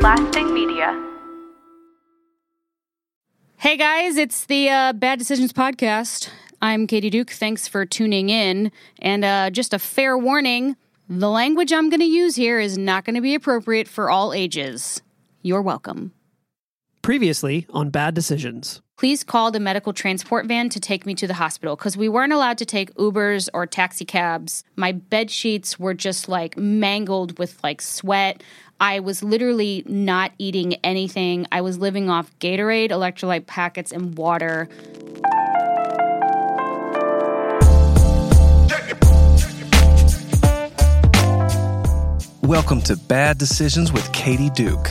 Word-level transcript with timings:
Lasting 0.00 0.54
Media. 0.54 0.98
Hey 3.58 3.76
guys, 3.76 4.16
it's 4.16 4.46
the 4.46 4.70
uh, 4.70 4.92
Bad 4.94 5.18
Decisions 5.18 5.52
podcast. 5.52 6.30
I'm 6.62 6.86
Katie 6.86 7.10
Duke. 7.10 7.28
Thanks 7.28 7.68
for 7.68 7.84
tuning 7.84 8.30
in. 8.30 8.72
And 9.00 9.26
uh, 9.26 9.50
just 9.50 9.74
a 9.74 9.78
fair 9.78 10.16
warning 10.16 10.76
the 11.10 11.28
language 11.28 11.70
I'm 11.70 11.90
going 11.90 12.00
to 12.00 12.06
use 12.06 12.34
here 12.34 12.58
is 12.58 12.78
not 12.78 13.04
going 13.04 13.16
to 13.16 13.20
be 13.20 13.34
appropriate 13.34 13.88
for 13.88 14.08
all 14.08 14.32
ages. 14.32 15.02
You're 15.42 15.60
welcome. 15.60 16.12
Previously 17.02 17.66
on 17.68 17.90
Bad 17.90 18.14
Decisions. 18.14 18.80
Please 18.96 19.24
call 19.24 19.50
the 19.50 19.60
medical 19.60 19.92
transport 19.94 20.46
van 20.46 20.68
to 20.68 20.78
take 20.78 21.06
me 21.06 21.14
to 21.14 21.26
the 21.26 21.34
hospital 21.34 21.74
because 21.74 21.96
we 21.96 22.08
weren't 22.08 22.34
allowed 22.34 22.58
to 22.58 22.66
take 22.66 22.94
Ubers 22.96 23.48
or 23.54 23.66
taxi 23.66 24.04
cabs. 24.04 24.62
My 24.76 24.92
bed 24.92 25.30
sheets 25.30 25.78
were 25.78 25.94
just 25.94 26.28
like 26.28 26.56
mangled 26.56 27.38
with 27.38 27.58
like 27.62 27.80
sweat. 27.80 28.42
I 28.82 29.00
was 29.00 29.22
literally 29.22 29.82
not 29.86 30.32
eating 30.38 30.76
anything. 30.76 31.46
I 31.52 31.60
was 31.60 31.76
living 31.76 32.08
off 32.08 32.32
Gatorade, 32.38 32.90
electrolyte 32.90 33.46
packets, 33.46 33.92
and 33.92 34.16
water. 34.16 34.70
Welcome 42.40 42.80
to 42.82 42.96
Bad 42.96 43.36
Decisions 43.36 43.92
with 43.92 44.10
Katie 44.12 44.48
Duke, 44.48 44.90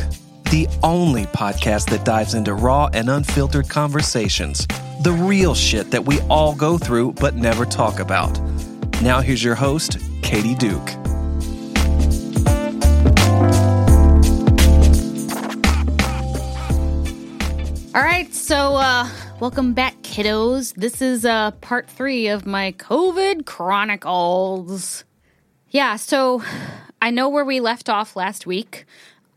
the 0.51 0.67
only 0.83 1.25
podcast 1.25 1.89
that 1.89 2.05
dives 2.05 2.35
into 2.35 2.53
raw 2.53 2.89
and 2.93 3.09
unfiltered 3.09 3.69
conversations, 3.69 4.67
the 5.01 5.13
real 5.13 5.55
shit 5.55 5.89
that 5.89 6.05
we 6.05 6.21
all 6.29 6.53
go 6.53 6.77
through 6.77 7.13
but 7.13 7.33
never 7.33 7.65
talk 7.65 7.99
about. 7.99 8.39
Now, 9.01 9.19
here's 9.19 9.43
your 9.43 9.55
host, 9.55 9.97
Katie 10.21 10.53
Duke. 10.53 11.08
All 17.95 18.03
right, 18.03 18.31
so 18.35 18.75
uh, 18.75 19.09
welcome 19.39 19.73
back, 19.73 19.95
kiddos. 20.03 20.75
This 20.75 21.01
is 21.01 21.25
uh, 21.25 21.49
part 21.59 21.89
three 21.89 22.27
of 22.27 22.45
my 22.45 22.73
COVID 22.73 23.47
Chronicles. 23.47 25.03
Yeah, 25.71 25.95
so 25.95 26.43
I 27.01 27.09
know 27.09 27.29
where 27.29 27.43
we 27.43 27.59
left 27.59 27.89
off 27.89 28.15
last 28.15 28.45
week. 28.45 28.85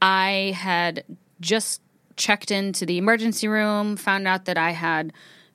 I 0.02 0.54
had 0.54 1.02
just 1.40 1.80
checked 2.16 2.50
into 2.50 2.84
the 2.84 2.98
emergency 2.98 3.48
room, 3.48 3.96
found 3.96 4.28
out 4.28 4.44
that 4.44 4.58
I 4.58 4.72
had 4.72 5.14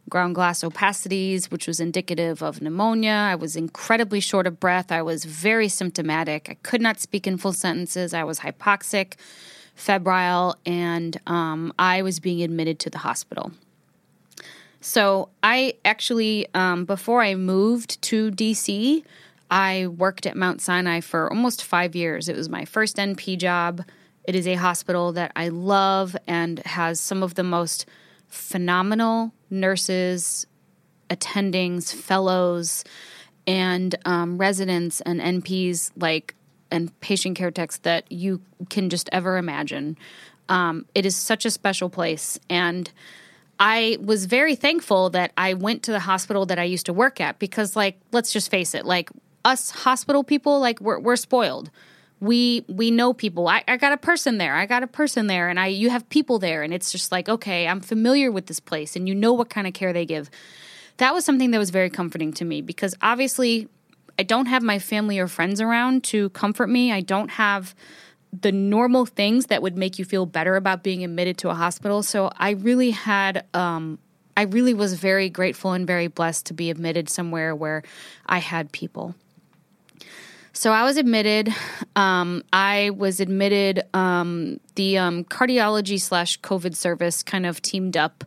ground 0.09 0.33
glass 0.33 0.63
opacities, 0.63 1.51
which 1.51 1.67
was 1.67 1.79
indicative 1.79 2.41
of 2.41 2.63
pneumonia. 2.63 3.11
I 3.11 3.35
was 3.35 3.55
incredibly 3.55 4.21
short 4.21 4.47
of 4.47 4.59
breath. 4.59 4.91
I 4.91 5.03
was 5.03 5.23
very 5.23 5.67
symptomatic. 5.67 6.49
I 6.49 6.55
could 6.63 6.81
not 6.81 6.99
speak 6.99 7.27
in 7.27 7.37
full 7.37 7.53
sentences. 7.53 8.15
I 8.15 8.23
was 8.23 8.39
hypoxic, 8.39 9.13
febrile, 9.77 10.57
and 10.65 11.17
um, 11.27 11.71
I 11.79 12.01
was 12.01 12.19
being 12.19 12.41
admitted 12.41 12.79
to 12.79 12.89
the 12.89 12.97
hospital. 12.97 13.51
So 14.81 15.29
I 15.41 15.75
actually, 15.85 16.47
um, 16.53 16.85
before 16.85 17.21
I 17.21 17.35
moved 17.35 18.01
to 18.03 18.31
DC, 18.31 19.03
I 19.49 19.87
worked 19.87 20.25
at 20.25 20.35
Mount 20.35 20.61
Sinai 20.61 20.99
for 20.99 21.29
almost 21.29 21.63
five 21.63 21.95
years. 21.95 22.27
It 22.27 22.35
was 22.35 22.49
my 22.49 22.65
first 22.65 22.97
NP 22.97 23.37
job. 23.37 23.83
It 24.23 24.35
is 24.35 24.47
a 24.47 24.55
hospital 24.55 25.13
that 25.13 25.31
I 25.35 25.49
love 25.49 26.17
and 26.27 26.59
has 26.59 26.99
some 26.99 27.23
of 27.23 27.35
the 27.35 27.43
most 27.43 27.85
phenomenal 28.27 29.31
nurses, 29.49 30.45
attendings, 31.09 31.93
fellows, 31.93 32.83
and 33.45 33.95
um, 34.05 34.37
residents 34.37 35.01
and 35.01 35.21
NPs 35.21 35.91
like 35.95 36.35
and 36.71 36.97
patient 36.99 37.37
care 37.37 37.51
techs 37.51 37.77
that 37.79 38.11
you 38.11 38.41
can 38.69 38.89
just 38.89 39.09
ever 39.11 39.37
imagine. 39.37 39.97
Um, 40.49 40.85
it 40.95 41.05
is 41.05 41.15
such 41.15 41.45
a 41.45 41.51
special 41.51 41.89
place 41.89 42.39
and. 42.49 42.91
I 43.59 43.97
was 43.99 44.25
very 44.25 44.55
thankful 44.55 45.09
that 45.09 45.31
I 45.35 45.55
went 45.55 45.81
to 45.83 45.91
the 45.91 45.99
hospital 45.99 46.45
that 46.45 46.59
I 46.59 46.63
used 46.63 46.85
to 46.85 46.93
work 46.93 47.19
at 47.19 47.39
because, 47.39 47.75
like, 47.75 47.97
let's 48.11 48.31
just 48.31 48.51
face 48.51 48.75
it, 48.75 48.85
like, 48.85 49.09
us 49.43 49.71
hospital 49.71 50.23
people, 50.23 50.59
like, 50.59 50.79
we're, 50.79 50.99
we're 50.99 51.15
spoiled. 51.15 51.71
We 52.19 52.65
we 52.67 52.89
know 52.89 53.13
people. 53.13 53.47
I, 53.47 53.63
I 53.67 53.77
got 53.77 53.93
a 53.93 53.97
person 53.97 54.39
there. 54.39 54.55
I 54.55 54.65
got 54.65 54.81
a 54.81 54.87
person 54.87 55.27
there, 55.27 55.49
and 55.49 55.59
I 55.59 55.67
you 55.67 55.91
have 55.91 56.09
people 56.09 56.39
there, 56.39 56.63
and 56.63 56.73
it's 56.73 56.91
just 56.91 57.11
like 57.11 57.29
okay, 57.29 57.67
I'm 57.67 57.79
familiar 57.79 58.31
with 58.31 58.47
this 58.47 58.59
place, 58.59 58.95
and 58.95 59.07
you 59.07 59.13
know 59.13 59.33
what 59.33 59.49
kind 59.51 59.67
of 59.67 59.73
care 59.73 59.93
they 59.93 60.05
give. 60.05 60.31
That 60.97 61.13
was 61.13 61.25
something 61.25 61.51
that 61.51 61.59
was 61.59 61.69
very 61.69 61.91
comforting 61.91 62.33
to 62.33 62.45
me 62.45 62.61
because 62.61 62.95
obviously 63.03 63.67
I 64.19 64.23
don't 64.23 64.47
have 64.47 64.63
my 64.63 64.79
family 64.79 65.19
or 65.19 65.27
friends 65.27 65.61
around 65.61 66.03
to 66.05 66.29
comfort 66.29 66.67
me. 66.67 66.91
I 66.91 67.01
don't 67.01 67.29
have 67.31 67.75
the 68.33 68.51
normal 68.51 69.05
things 69.05 69.47
that 69.47 69.61
would 69.61 69.77
make 69.77 69.99
you 69.99 70.05
feel 70.05 70.25
better 70.25 70.55
about 70.55 70.83
being 70.83 71.03
admitted 71.03 71.37
to 71.39 71.49
a 71.49 71.53
hospital. 71.53 72.03
So 72.03 72.31
I 72.37 72.51
really 72.51 72.91
had, 72.91 73.45
um, 73.53 73.99
I 74.35 74.43
really 74.43 74.73
was 74.73 74.95
very 74.95 75.29
grateful 75.29 75.71
and 75.73 75.87
very 75.87 76.07
blessed 76.07 76.47
to 76.47 76.53
be 76.53 76.69
admitted 76.69 77.09
somewhere 77.09 77.55
where 77.55 77.83
I 78.25 78.39
had 78.39 78.71
people. 78.71 79.15
So 80.51 80.71
I 80.71 80.83
was 80.83 80.97
admitted. 80.97 81.53
Um, 81.95 82.43
I 82.51 82.89
was 82.89 83.19
admitted. 83.19 83.83
Um, 83.93 84.59
the 84.73 84.97
um, 84.97 85.23
cardiology 85.23 86.01
slash 86.01 86.39
COVID 86.41 86.75
service 86.75 87.21
kind 87.21 87.45
of 87.45 87.61
teamed 87.61 87.95
up 87.95 88.23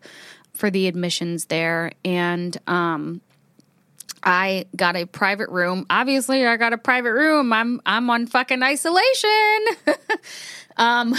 for 0.55 0.71
the 0.71 0.87
admissions 0.87 1.47
there, 1.47 1.91
and 2.05 2.57
um, 2.69 3.21
I 4.23 4.67
got 4.77 4.97
a 4.97 5.07
private 5.07 5.49
room. 5.51 5.87
Obviously, 5.91 6.47
I 6.47 6.57
got 6.57 6.73
a 6.73 6.79
private 6.79 7.13
room. 7.13 7.53
I'm 7.53 7.81
I'm 7.87 8.11
on 8.11 8.27
fucking 8.27 8.63
isolation. 8.63 9.59
um, 10.77 11.15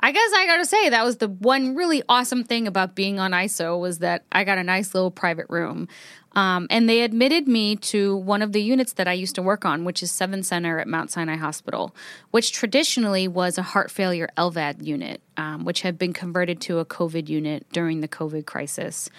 I 0.00 0.12
guess 0.12 0.30
I 0.34 0.46
gotta 0.46 0.64
say 0.64 0.90
that 0.90 1.04
was 1.04 1.16
the 1.16 1.28
one 1.28 1.74
really 1.74 2.02
awesome 2.08 2.44
thing 2.44 2.66
about 2.66 2.94
being 2.94 3.18
on 3.18 3.32
ISO 3.32 3.78
was 3.80 3.98
that 3.98 4.24
I 4.30 4.44
got 4.44 4.58
a 4.58 4.64
nice 4.64 4.94
little 4.94 5.10
private 5.10 5.46
room. 5.48 5.88
Um, 6.32 6.68
and 6.70 6.88
they 6.88 7.02
admitted 7.02 7.48
me 7.48 7.74
to 7.76 8.16
one 8.16 8.42
of 8.42 8.52
the 8.52 8.62
units 8.62 8.92
that 8.92 9.08
I 9.08 9.12
used 9.14 9.34
to 9.36 9.42
work 9.42 9.64
on, 9.64 9.84
which 9.84 10.02
is 10.02 10.12
Seven 10.12 10.42
Center 10.44 10.78
at 10.78 10.86
Mount 10.86 11.10
Sinai 11.10 11.36
Hospital, 11.36 11.96
which 12.30 12.52
traditionally 12.52 13.26
was 13.26 13.58
a 13.58 13.62
heart 13.62 13.90
failure 13.90 14.28
LVAD 14.36 14.84
unit, 14.84 15.20
um, 15.36 15.64
which 15.64 15.80
had 15.80 15.98
been 15.98 16.12
converted 16.12 16.60
to 16.60 16.78
a 16.78 16.84
COVID 16.84 17.28
unit 17.28 17.66
during 17.72 18.02
the 18.02 18.08
COVID 18.08 18.46
crisis. 18.46 19.10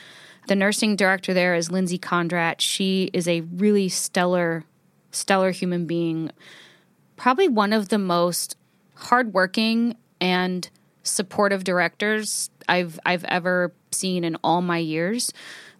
The 0.50 0.56
nursing 0.56 0.96
director 0.96 1.32
there 1.32 1.54
is 1.54 1.70
Lindsay 1.70 2.00
Condrat. 2.00 2.56
She 2.58 3.12
is 3.14 3.28
a 3.28 3.42
really 3.42 3.88
stellar, 3.88 4.64
stellar 5.12 5.52
human 5.52 5.86
being. 5.86 6.32
Probably 7.18 7.48
one 7.48 7.72
of 7.72 7.90
the 7.90 8.00
most 8.00 8.58
hardworking 8.96 9.96
and 10.20 10.68
supportive 11.04 11.64
directors 11.64 12.50
I've 12.68 13.00
I've 13.06 13.26
ever 13.26 13.72
seen 13.92 14.24
in 14.24 14.38
all 14.44 14.64
my 14.64 14.80
years. 14.80 15.32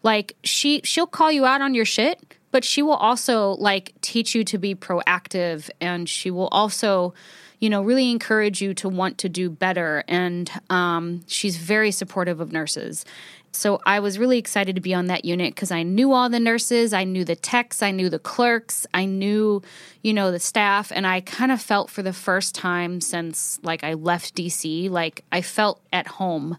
Like 0.04 0.36
she 0.44 0.82
she'll 0.84 1.08
call 1.08 1.32
you 1.32 1.46
out 1.46 1.62
on 1.62 1.74
your 1.74 1.86
shit, 1.86 2.38
but 2.52 2.64
she 2.64 2.84
will 2.84 2.94
also 2.94 3.54
like 3.54 3.94
teach 4.02 4.36
you 4.36 4.44
to 4.44 4.60
be 4.60 4.76
proactive 4.76 5.72
and 5.82 6.08
she 6.08 6.30
will 6.30 6.48
also 6.50 7.16
you 7.60 7.72
know 7.72 7.82
really 7.82 8.12
encourage 8.12 8.62
you 8.62 8.76
to 8.76 8.88
want 8.88 9.18
to 9.18 9.30
do 9.30 9.50
better 9.50 10.04
and 10.08 10.52
um, 10.70 11.22
she's 11.28 11.58
very 11.58 11.92
supportive 11.92 12.40
of 12.40 12.52
nurses 12.52 13.04
so 13.52 13.80
I 13.86 14.00
was 14.00 14.20
really 14.20 14.38
excited 14.38 14.76
to 14.76 14.82
be 14.82 14.94
on 14.94 15.08
that 15.08 15.26
unit 15.26 15.54
because 15.56 15.72
I 15.72 15.84
knew 15.84 16.14
all 16.14 16.30
the 16.30 16.40
nurses, 16.40 16.94
I 16.94 17.04
knew 17.04 17.26
the 17.26 17.36
techs, 17.36 17.82
I 17.82 17.92
knew 17.92 18.10
the 18.10 18.20
clerks, 18.20 18.86
I 18.94 19.06
knew, 19.06 19.62
you 20.04 20.14
know, 20.14 20.32
the 20.32 20.40
staff, 20.40 20.92
and 20.92 21.08
I 21.08 21.22
kind 21.22 21.52
of 21.52 21.62
felt 21.62 21.90
for 21.90 22.04
the 22.04 22.14
first 22.14 22.54
time 22.54 23.02
since 23.02 23.60
like 23.64 23.84
I 23.84 23.94
left 23.94 24.36
DC, 24.36 24.90
like 24.90 25.24
I 25.32 25.42
felt 25.42 25.82
at 25.92 26.08
home. 26.08 26.58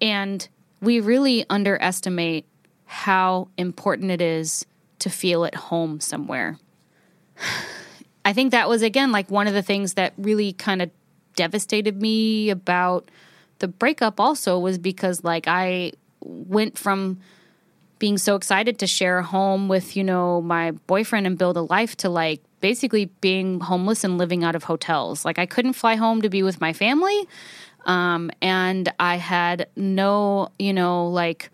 And 0.00 0.48
we 0.80 1.00
really 1.00 1.44
underestimate 1.50 2.46
how 2.84 3.48
important 3.56 4.10
it 4.10 4.20
is 4.20 4.66
to 5.00 5.10
feel 5.10 5.44
at 5.44 5.54
home 5.54 6.00
somewhere. 6.00 6.58
I 8.24 8.32
think 8.32 8.52
that 8.52 8.68
was 8.68 8.82
again 8.82 9.10
like 9.10 9.30
one 9.30 9.48
of 9.48 9.54
the 9.54 9.62
things 9.62 9.94
that 9.94 10.12
really 10.16 10.52
kind 10.52 10.80
of 10.80 10.90
devastated 11.34 12.00
me 12.00 12.50
about 12.50 13.10
the 13.58 13.66
breakup 13.66 14.20
also 14.20 14.58
was 14.58 14.78
because 14.78 15.24
like 15.24 15.48
I 15.48 15.92
went 16.24 16.78
from 16.78 17.20
being 17.98 18.18
so 18.18 18.34
excited 18.34 18.78
to 18.80 18.86
share 18.86 19.18
a 19.18 19.22
home 19.22 19.68
with, 19.68 19.96
you 19.96 20.02
know, 20.02 20.40
my 20.42 20.72
boyfriend 20.72 21.26
and 21.26 21.38
build 21.38 21.56
a 21.56 21.62
life 21.62 21.96
to 21.96 22.08
like 22.08 22.40
basically 22.60 23.06
being 23.20 23.60
homeless 23.60 24.02
and 24.02 24.18
living 24.18 24.42
out 24.42 24.56
of 24.56 24.64
hotels. 24.64 25.24
Like 25.24 25.38
I 25.38 25.46
couldn't 25.46 25.74
fly 25.74 25.94
home 25.94 26.22
to 26.22 26.28
be 26.28 26.42
with 26.42 26.60
my 26.60 26.72
family. 26.72 27.28
Um, 27.84 28.30
and 28.40 28.92
I 28.98 29.16
had 29.16 29.68
no, 29.76 30.48
you 30.58 30.72
know, 30.72 31.06
like 31.08 31.50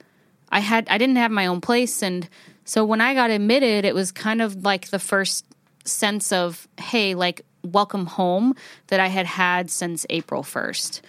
I 0.50 0.61
had, 0.61 0.88
I 0.88 0.97
didn't 0.97 1.17
have 1.17 1.31
my 1.31 1.47
own 1.47 1.61
place. 1.61 2.03
And 2.03 2.29
so 2.64 2.85
when 2.85 3.00
I 3.00 3.14
got 3.14 3.31
admitted, 3.31 3.85
it 3.85 3.94
was 3.94 4.12
kind 4.12 4.41
of 4.41 4.64
like 4.64 4.88
the 4.88 4.99
first 4.99 5.44
sense 5.85 6.32
of, 6.32 6.69
hey, 6.79 7.14
like, 7.14 7.43
welcome 7.64 8.06
home 8.06 8.55
that 8.87 9.00
I 9.00 9.09
had 9.09 9.26
had 9.26 9.71
since 9.71 10.06
April 10.11 10.43
1st. 10.43 11.00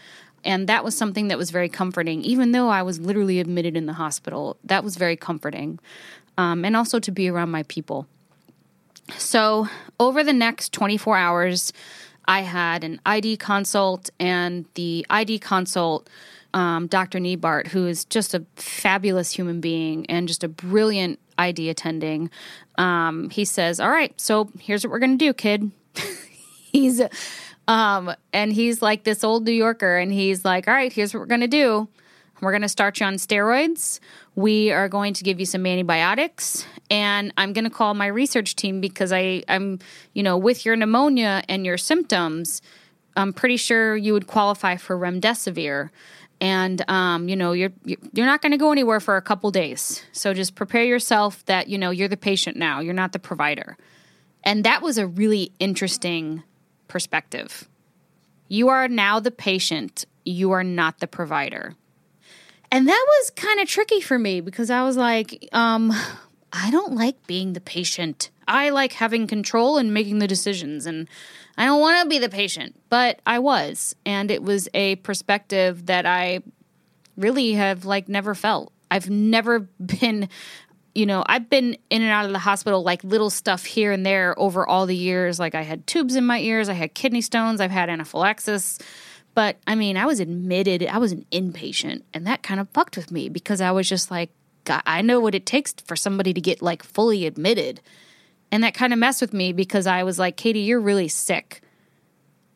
And 0.44 0.68
that 0.68 0.84
was 0.84 0.96
something 0.96 1.28
that 1.28 1.38
was 1.38 1.52
very 1.52 1.70
comforting, 1.70 2.22
even 2.22 2.52
though 2.52 2.70
I 2.70 2.82
was 2.82 3.00
literally 3.00 3.40
admitted 3.40 3.76
in 3.76 3.86
the 3.86 3.94
hospital. 3.94 4.58
That 4.64 4.84
was 4.84 4.96
very 4.96 5.16
comforting. 5.16 5.80
Um, 6.38 6.64
and 6.64 6.76
also 6.76 7.00
to 7.00 7.12
be 7.12 7.30
around 7.30 7.52
my 7.52 7.64
people. 7.64 8.08
So, 9.18 9.68
over 10.00 10.24
the 10.24 10.34
next 10.34 10.72
24 10.72 11.18
hours, 11.18 11.74
I 12.26 12.42
had 12.42 12.84
an 12.84 13.02
ID 13.06 13.38
consult, 13.38 14.12
and 14.20 14.66
the 14.76 15.06
ID 15.10 15.40
consult, 15.40 16.08
um, 16.54 16.88
Dr. 16.88 17.20
Niebart, 17.20 17.68
who 17.68 17.88
is 17.88 18.06
just 18.06 18.36
a 18.36 18.46
fabulous 18.56 19.32
human 19.32 19.60
being 19.62 20.06
and 20.06 20.28
just 20.28 20.44
a 20.44 20.48
brilliant 20.48 21.20
ID 21.40 21.70
attending, 21.70 22.30
um, 22.78 23.32
he 23.32 23.46
says, 23.46 23.80
All 23.80 23.90
right, 23.90 24.14
so 24.22 24.50
here's 24.60 24.86
what 24.86 24.92
we're 24.92 25.00
going 25.00 25.18
to 25.18 25.26
do, 25.26 25.34
kid. 25.34 25.72
he's, 26.72 27.02
um, 27.70 28.12
and 28.34 28.52
he's 28.52 28.82
like 28.82 29.04
this 29.04 29.24
old 29.24 29.46
New 29.46 29.52
Yorker, 29.52 29.98
and 29.98 30.12
he's 30.12 30.44
like, 30.44 30.68
All 30.68 30.74
right, 30.74 30.92
here's 30.92 31.14
what 31.14 31.20
we're 31.20 31.28
going 31.28 31.42
to 31.42 31.48
do. 31.48 31.88
We're 32.42 32.52
going 32.52 32.64
to 32.64 32.70
start 32.70 33.00
you 33.00 33.06
on 33.06 33.16
steroids. 33.16 34.00
We 34.36 34.72
are 34.72 34.90
going 34.90 35.14
to 35.14 35.24
give 35.24 35.40
you 35.40 35.46
some 35.46 35.66
antibiotics, 35.68 36.66
and 36.90 37.32
I'm 37.38 37.54
going 37.54 37.66
to 37.66 37.70
call 37.70 37.94
my 37.94 38.08
research 38.08 38.56
team 38.56 38.82
because 38.82 39.14
I, 39.14 39.44
I'm, 39.48 39.78
you 40.14 40.24
know, 40.24 40.36
with 40.36 40.66
your 40.66 40.76
pneumonia 40.76 41.44
and 41.48 41.64
your 41.64 41.78
symptoms, 41.78 42.64
I'm 43.16 43.34
pretty 43.34 43.58
sure 43.58 43.96
you 43.96 44.14
would 44.14 44.26
qualify 44.26 44.78
for 44.78 44.98
remdesivir, 44.98 45.92
and 46.42 46.84
um, 46.90 47.30
you 47.30 47.36
know, 47.36 47.52
you're 47.52 47.74
you're 47.86 48.26
not 48.26 48.42
going 48.42 48.54
to 48.54 48.58
go 48.58 48.72
anywhere 48.72 49.00
for 49.00 49.16
a 49.16 49.22
couple 49.22 49.52
days. 49.52 50.04
So 50.12 50.34
just 50.34 50.56
prepare 50.56 50.86
yourself 50.86 51.46
that 51.46 51.68
you 51.68 51.78
know 51.78 51.92
you're 51.92 52.08
the 52.08 52.18
patient 52.18 52.58
now. 52.58 52.80
You're 52.80 52.96
not 52.96 53.12
the 53.12 53.20
provider, 53.20 53.78
and 54.44 54.64
that 54.64 54.82
was 54.82 54.98
a 54.98 55.06
really 55.06 55.52
interesting 55.60 56.42
perspective. 56.90 57.70
You 58.50 58.68
are 58.68 58.90
now 58.90 59.22
the 59.22 59.32
patient. 59.32 60.06
You 60.26 60.52
are 60.52 60.64
not 60.64 61.00
the 61.00 61.08
provider. 61.08 61.76
And 62.72 62.88
that 62.88 63.06
was 63.08 63.32
kind 63.32 63.60
of 63.60 63.68
tricky 63.68 64.02
for 64.02 64.20
me 64.20 64.42
because 64.42 64.70
I 64.70 64.84
was 64.84 64.98
like, 64.98 65.48
um, 65.54 65.94
I 66.52 66.70
don't 66.72 66.94
like 66.94 67.26
being 67.28 67.54
the 67.54 67.62
patient. 67.62 68.30
I 68.48 68.70
like 68.70 68.94
having 68.94 69.28
control 69.28 69.78
and 69.78 69.94
making 69.94 70.20
the 70.20 70.28
decisions, 70.28 70.86
and 70.86 71.08
I 71.58 71.66
don't 71.66 71.80
want 71.80 72.04
to 72.04 72.10
be 72.10 72.20
the 72.20 72.30
patient, 72.30 72.76
but 72.90 73.22
I 73.26 73.40
was. 73.40 73.96
And 74.06 74.32
it 74.32 74.42
was 74.42 74.68
a 74.74 74.96
perspective 74.98 75.86
that 75.86 76.06
I 76.06 76.42
really 77.16 77.54
have 77.54 77.86
like 77.86 78.10
never 78.10 78.34
felt. 78.34 78.72
I've 78.90 79.10
never 79.10 79.60
been, 80.02 80.30
you 81.00 81.06
know, 81.06 81.24
I've 81.28 81.50
been 81.50 81.78
in 81.90 82.02
and 82.02 82.12
out 82.12 82.26
of 82.26 82.34
the 82.34 82.40
hospital, 82.40 82.84
like 82.84 83.02
little 83.06 83.30
stuff 83.30 83.64
here 83.64 83.94
and 83.94 84.06
there 84.06 84.38
over 84.38 84.68
all 84.68 84.86
the 84.86 84.96
years. 84.96 85.40
Like 85.40 85.56
I 85.56 85.62
had 85.62 85.88
tubes 85.88 86.18
in 86.18 86.26
my 86.26 86.40
ears, 86.40 86.68
I 86.68 86.74
had 86.74 86.94
kidney 86.94 87.22
stones, 87.22 87.62
I've 87.62 87.72
had 87.72 87.90
anaphylaxis. 87.90 88.80
But 89.34 89.56
I 89.66 89.76
mean, 89.76 89.96
I 89.96 90.06
was 90.06 90.20
admitted, 90.20 90.86
I 90.86 90.98
was 90.98 91.14
an 91.14 91.26
inpatient, 91.32 92.02
and 92.14 92.28
that 92.28 92.44
kind 92.44 92.60
of 92.60 92.68
fucked 92.72 92.98
with 92.98 93.14
me 93.14 93.30
because 93.30 93.62
I 93.62 93.72
was 93.72 93.88
just 93.88 94.12
like, 94.12 94.30
God, 94.66 94.82
I 94.86 95.02
know 95.02 95.22
what 95.22 95.36
it 95.36 95.46
takes 95.46 95.74
for 95.86 95.96
somebody 95.96 96.34
to 96.34 96.42
get 96.42 96.62
like 96.62 96.84
fully 96.84 97.26
admitted. 97.26 97.80
And 98.52 98.62
that 98.66 98.74
kind 98.74 98.92
of 98.92 99.00
messed 99.00 99.22
with 99.22 99.32
me 99.32 99.54
because 99.54 99.88
I 99.88 100.04
was 100.04 100.20
like, 100.20 100.36
Katie, 100.36 100.60
you're 100.60 100.82
really 100.82 101.08
sick. 101.08 101.62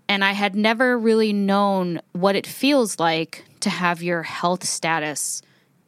And 0.09 0.21
I 0.21 0.33
had 0.33 0.53
never 0.53 0.99
really 0.99 1.31
known 1.31 2.01
what 2.11 2.35
it 2.35 2.45
feels 2.45 2.99
like 2.99 3.45
to 3.61 3.69
have 3.69 4.03
your 4.03 4.23
health 4.23 4.65
status 4.65 5.41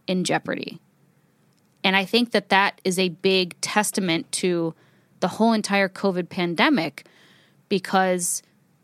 in 0.08 0.24
jeopardy. 0.24 0.80
And 1.86 1.96
I 1.96 2.04
think 2.04 2.32
that 2.32 2.50
that 2.50 2.82
is 2.84 2.98
a 2.98 3.10
big 3.10 3.56
testament 3.62 4.32
to 4.34 4.74
the 5.20 5.28
whole 5.28 5.54
entire 5.54 5.88
COVID 5.88 6.30
pandemic 6.30 7.06
because 7.70 8.42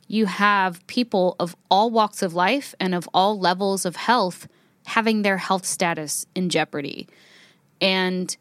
you 0.08 0.28
have 0.28 0.86
people 0.86 1.36
of 1.40 1.56
all 1.72 1.90
walks 1.90 2.22
of 2.22 2.36
life 2.36 2.76
and 2.80 2.94
of 2.94 3.10
all 3.12 3.40
levels 3.40 3.86
of 3.86 3.96
health 3.96 4.48
having 4.86 5.24
their 5.24 5.38
health 5.38 5.66
status 5.66 6.28
in 6.36 6.50
jeopardy. 6.50 7.08
And 7.82 8.38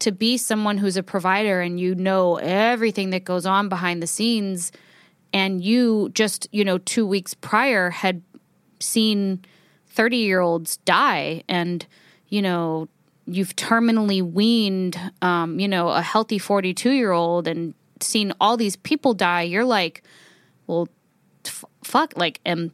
to 0.00 0.12
be 0.12 0.36
someone 0.36 0.76
who's 0.76 0.98
a 0.98 1.02
provider 1.02 1.62
and 1.62 1.80
you 1.80 1.94
know 1.94 2.36
everything 2.36 3.08
that 3.10 3.24
goes 3.24 3.46
on 3.46 3.70
behind 3.70 4.02
the 4.02 4.06
scenes 4.06 4.70
and 5.32 5.64
you 5.64 6.10
just, 6.12 6.46
you 6.52 6.62
know, 6.62 6.76
2 6.76 7.06
weeks 7.06 7.32
prior 7.32 7.88
had 7.88 8.20
seen 8.80 9.42
30 9.88 10.18
year 10.18 10.40
olds 10.40 10.76
die 10.78 11.42
and, 11.48 11.86
you 12.28 12.42
know, 12.42 12.86
you've 13.26 13.56
terminally 13.56 14.22
weaned, 14.22 14.98
um, 15.22 15.58
you 15.58 15.68
know, 15.68 15.88
a 15.88 16.02
healthy 16.02 16.38
42 16.38 16.90
year 16.90 17.12
old 17.12 17.48
and 17.48 17.74
seen 18.00 18.32
all 18.40 18.56
these 18.56 18.76
people 18.76 19.14
die, 19.14 19.42
you're 19.42 19.64
like, 19.64 20.02
well, 20.66 20.88
f- 21.44 21.64
fuck, 21.82 22.16
like, 22.16 22.40
am, 22.44 22.72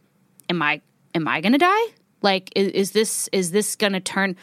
am 0.48 0.62
I, 0.62 0.80
am 1.14 1.28
I 1.28 1.40
gonna 1.40 1.58
die? 1.58 1.86
Like, 2.22 2.50
is, 2.56 2.68
is 2.68 2.90
this, 2.92 3.28
is 3.32 3.50
this 3.50 3.76
gonna 3.76 4.00
turn, 4.00 4.36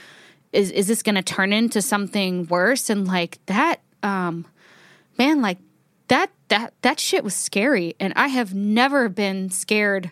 is, 0.54 0.71
is 0.71 0.88
this 0.88 1.04
gonna 1.04 1.24
turn 1.24 1.51
into 1.54 1.81
something 1.81 2.48
worse? 2.48 2.89
And 2.89 3.07
like 3.07 3.39
that, 3.48 3.81
um, 4.04 4.45
man, 5.18 5.42
like 5.42 5.57
that, 6.07 6.31
that, 6.48 6.74
that 6.81 7.00
shit 7.00 7.24
was 7.24 7.36
scary. 7.36 7.95
And 8.00 8.13
I 8.15 8.27
have 8.27 8.54
never 8.54 9.09
been 9.09 9.50
scared 9.50 10.12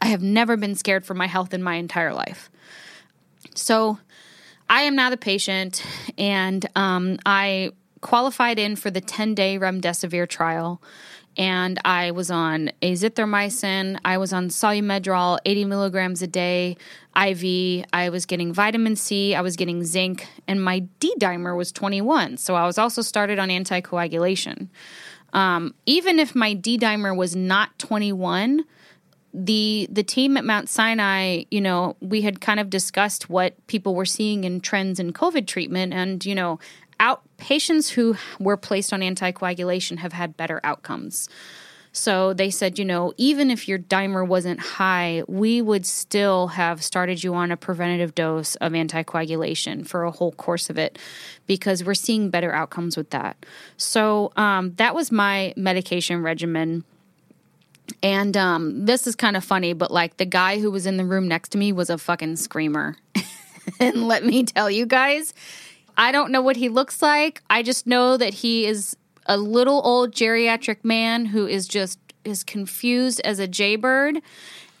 I 0.00 0.06
have 0.06 0.22
never 0.22 0.56
been 0.56 0.74
scared 0.74 1.04
for 1.04 1.14
my 1.14 1.26
health 1.26 1.52
in 1.52 1.62
my 1.62 1.74
entire 1.74 2.14
life. 2.14 2.50
So 3.54 3.98
I 4.70 4.82
am 4.82 4.94
now 4.94 5.10
the 5.10 5.16
patient, 5.16 5.84
and 6.16 6.64
um, 6.76 7.18
I 7.26 7.72
qualified 8.02 8.56
in 8.56 8.76
for 8.76 8.88
the 8.88 9.00
10 9.00 9.34
day 9.34 9.58
remdesivir 9.58 10.28
trial. 10.28 10.80
And 11.36 11.78
I 11.84 12.12
was 12.12 12.30
on 12.30 12.70
azithromycin. 12.80 13.98
I 14.04 14.18
was 14.18 14.32
on 14.32 14.48
Solu-Medrol, 14.48 15.38
80 15.44 15.64
milligrams 15.64 16.22
a 16.22 16.26
day, 16.28 16.76
IV. 17.16 17.84
I 17.92 18.10
was 18.10 18.26
getting 18.26 18.52
vitamin 18.52 18.94
C. 18.94 19.34
I 19.34 19.40
was 19.40 19.56
getting 19.56 19.82
zinc. 19.82 20.28
And 20.46 20.62
my 20.62 20.80
D 21.00 21.14
dimer 21.18 21.56
was 21.56 21.72
21. 21.72 22.36
So 22.36 22.54
I 22.54 22.64
was 22.64 22.78
also 22.78 23.02
started 23.02 23.40
on 23.40 23.48
anticoagulation. 23.48 24.68
Um, 25.32 25.74
even 25.86 26.20
if 26.20 26.34
my 26.36 26.54
D 26.54 26.78
dimer 26.78 27.16
was 27.16 27.34
not 27.34 27.76
21, 27.78 28.64
the 29.32 29.88
the 29.90 30.02
team 30.02 30.36
at 30.36 30.44
Mount 30.44 30.68
Sinai, 30.68 31.44
you 31.50 31.60
know, 31.60 31.96
we 32.00 32.22
had 32.22 32.40
kind 32.40 32.60
of 32.60 32.70
discussed 32.70 33.30
what 33.30 33.54
people 33.66 33.94
were 33.94 34.04
seeing 34.04 34.44
in 34.44 34.60
trends 34.60 34.98
in 34.98 35.12
COVID 35.12 35.46
treatment, 35.46 35.92
and 35.92 36.24
you 36.24 36.34
know, 36.34 36.58
out 36.98 37.22
patients 37.36 37.90
who 37.90 38.16
were 38.38 38.56
placed 38.56 38.92
on 38.92 39.00
anticoagulation 39.00 39.98
have 39.98 40.12
had 40.12 40.36
better 40.36 40.60
outcomes. 40.64 41.28
So 41.92 42.32
they 42.32 42.50
said, 42.50 42.78
you 42.78 42.84
know, 42.84 43.12
even 43.16 43.50
if 43.50 43.66
your 43.66 43.78
dimer 43.78 44.26
wasn't 44.26 44.60
high, 44.60 45.24
we 45.26 45.60
would 45.60 45.84
still 45.84 46.48
have 46.48 46.84
started 46.84 47.24
you 47.24 47.34
on 47.34 47.50
a 47.50 47.56
preventative 47.56 48.14
dose 48.14 48.54
of 48.56 48.72
anticoagulation 48.72 49.86
for 49.86 50.04
a 50.04 50.10
whole 50.10 50.32
course 50.32 50.70
of 50.70 50.78
it 50.78 50.98
because 51.46 51.82
we're 51.82 51.94
seeing 51.94 52.30
better 52.30 52.52
outcomes 52.52 52.96
with 52.96 53.10
that. 53.10 53.44
So 53.76 54.32
um, 54.36 54.74
that 54.74 54.94
was 54.94 55.10
my 55.10 55.52
medication 55.56 56.22
regimen. 56.22 56.84
And 58.02 58.36
um, 58.36 58.86
this 58.86 59.06
is 59.06 59.16
kind 59.16 59.36
of 59.36 59.44
funny, 59.44 59.72
but 59.72 59.90
like 59.90 60.16
the 60.16 60.26
guy 60.26 60.58
who 60.58 60.70
was 60.70 60.86
in 60.86 60.96
the 60.96 61.04
room 61.04 61.28
next 61.28 61.50
to 61.50 61.58
me 61.58 61.72
was 61.72 61.90
a 61.90 61.98
fucking 61.98 62.36
screamer. 62.36 62.96
and 63.80 64.08
let 64.08 64.24
me 64.24 64.44
tell 64.44 64.70
you 64.70 64.86
guys, 64.86 65.34
I 65.96 66.12
don't 66.12 66.32
know 66.32 66.42
what 66.42 66.56
he 66.56 66.68
looks 66.68 67.02
like. 67.02 67.42
I 67.50 67.62
just 67.62 67.86
know 67.86 68.16
that 68.16 68.34
he 68.34 68.66
is 68.66 68.96
a 69.26 69.36
little 69.36 69.80
old 69.84 70.12
geriatric 70.12 70.84
man 70.84 71.26
who 71.26 71.46
is 71.46 71.68
just 71.68 71.98
as 72.24 72.42
confused 72.42 73.20
as 73.24 73.38
a 73.38 73.48
jaybird. 73.48 74.20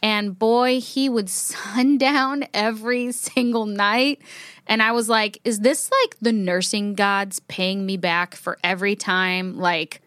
And 0.02 0.38
boy, 0.38 0.80
he 0.80 1.08
would 1.08 1.28
sundown 1.30 2.44
every 2.54 3.12
single 3.12 3.66
night. 3.66 4.20
And 4.66 4.82
I 4.82 4.92
was 4.92 5.08
like, 5.08 5.40
is 5.44 5.60
this 5.60 5.90
like 6.02 6.16
the 6.20 6.32
nursing 6.32 6.94
gods 6.94 7.40
paying 7.40 7.84
me 7.84 7.96
back 7.96 8.34
for 8.34 8.56
every 8.62 8.96
time 8.96 9.58
like 9.58 10.00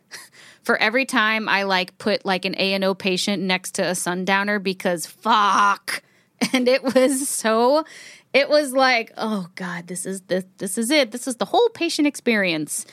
for 0.63 0.77
every 0.77 1.05
time 1.05 1.47
I 1.47 1.63
like 1.63 1.97
put 1.97 2.25
like 2.25 2.45
an 2.45 2.55
A 2.57 2.73
and 2.73 2.83
O 2.83 2.93
patient 2.93 3.43
next 3.43 3.75
to 3.75 3.83
a 3.83 3.95
sundowner 3.95 4.59
because 4.59 5.05
fuck. 5.05 6.01
And 6.51 6.67
it 6.67 6.83
was 6.83 7.29
so 7.29 7.85
it 8.33 8.49
was 8.49 8.73
like, 8.73 9.13
oh 9.15 9.47
God, 9.55 9.87
this 9.87 10.05
is 10.05 10.21
this 10.21 10.43
this 10.57 10.77
is 10.77 10.91
it. 10.91 11.11
This 11.11 11.25
is 11.25 11.37
the 11.37 11.45
whole 11.45 11.69
patient 11.69 12.05
experience. 12.05 12.85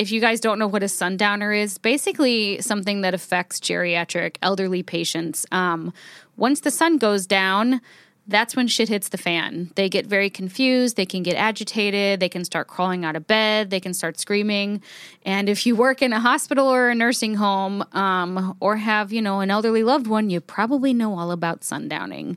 If 0.00 0.10
you 0.10 0.20
guys 0.20 0.40
don't 0.40 0.58
know 0.58 0.66
what 0.66 0.82
a 0.82 0.88
sundowner 0.88 1.52
is, 1.52 1.78
basically 1.78 2.60
something 2.62 3.02
that 3.02 3.14
affects 3.14 3.60
geriatric 3.60 4.38
elderly 4.42 4.82
patients. 4.82 5.46
Um, 5.52 5.92
once 6.36 6.60
the 6.60 6.70
sun 6.70 6.96
goes 6.96 7.26
down, 7.26 7.80
that's 8.30 8.56
when 8.56 8.68
shit 8.68 8.88
hits 8.88 9.08
the 9.08 9.18
fan. 9.18 9.70
They 9.74 9.88
get 9.88 10.06
very 10.06 10.30
confused, 10.30 10.96
they 10.96 11.06
can 11.06 11.22
get 11.22 11.34
agitated, 11.36 12.20
they 12.20 12.28
can 12.28 12.44
start 12.44 12.68
crawling 12.68 13.04
out 13.04 13.16
of 13.16 13.26
bed, 13.26 13.70
they 13.70 13.80
can 13.80 13.92
start 13.92 14.18
screaming. 14.18 14.82
And 15.24 15.48
if 15.48 15.66
you 15.66 15.76
work 15.76 16.00
in 16.00 16.12
a 16.12 16.20
hospital 16.20 16.66
or 16.66 16.88
a 16.88 16.94
nursing 16.94 17.34
home 17.34 17.84
um, 17.92 18.56
or 18.60 18.76
have, 18.76 19.12
you 19.12 19.20
know, 19.20 19.40
an 19.40 19.50
elderly 19.50 19.82
loved 19.82 20.06
one, 20.06 20.30
you 20.30 20.40
probably 20.40 20.94
know 20.94 21.18
all 21.18 21.32
about 21.32 21.60
sundowning. 21.60 22.36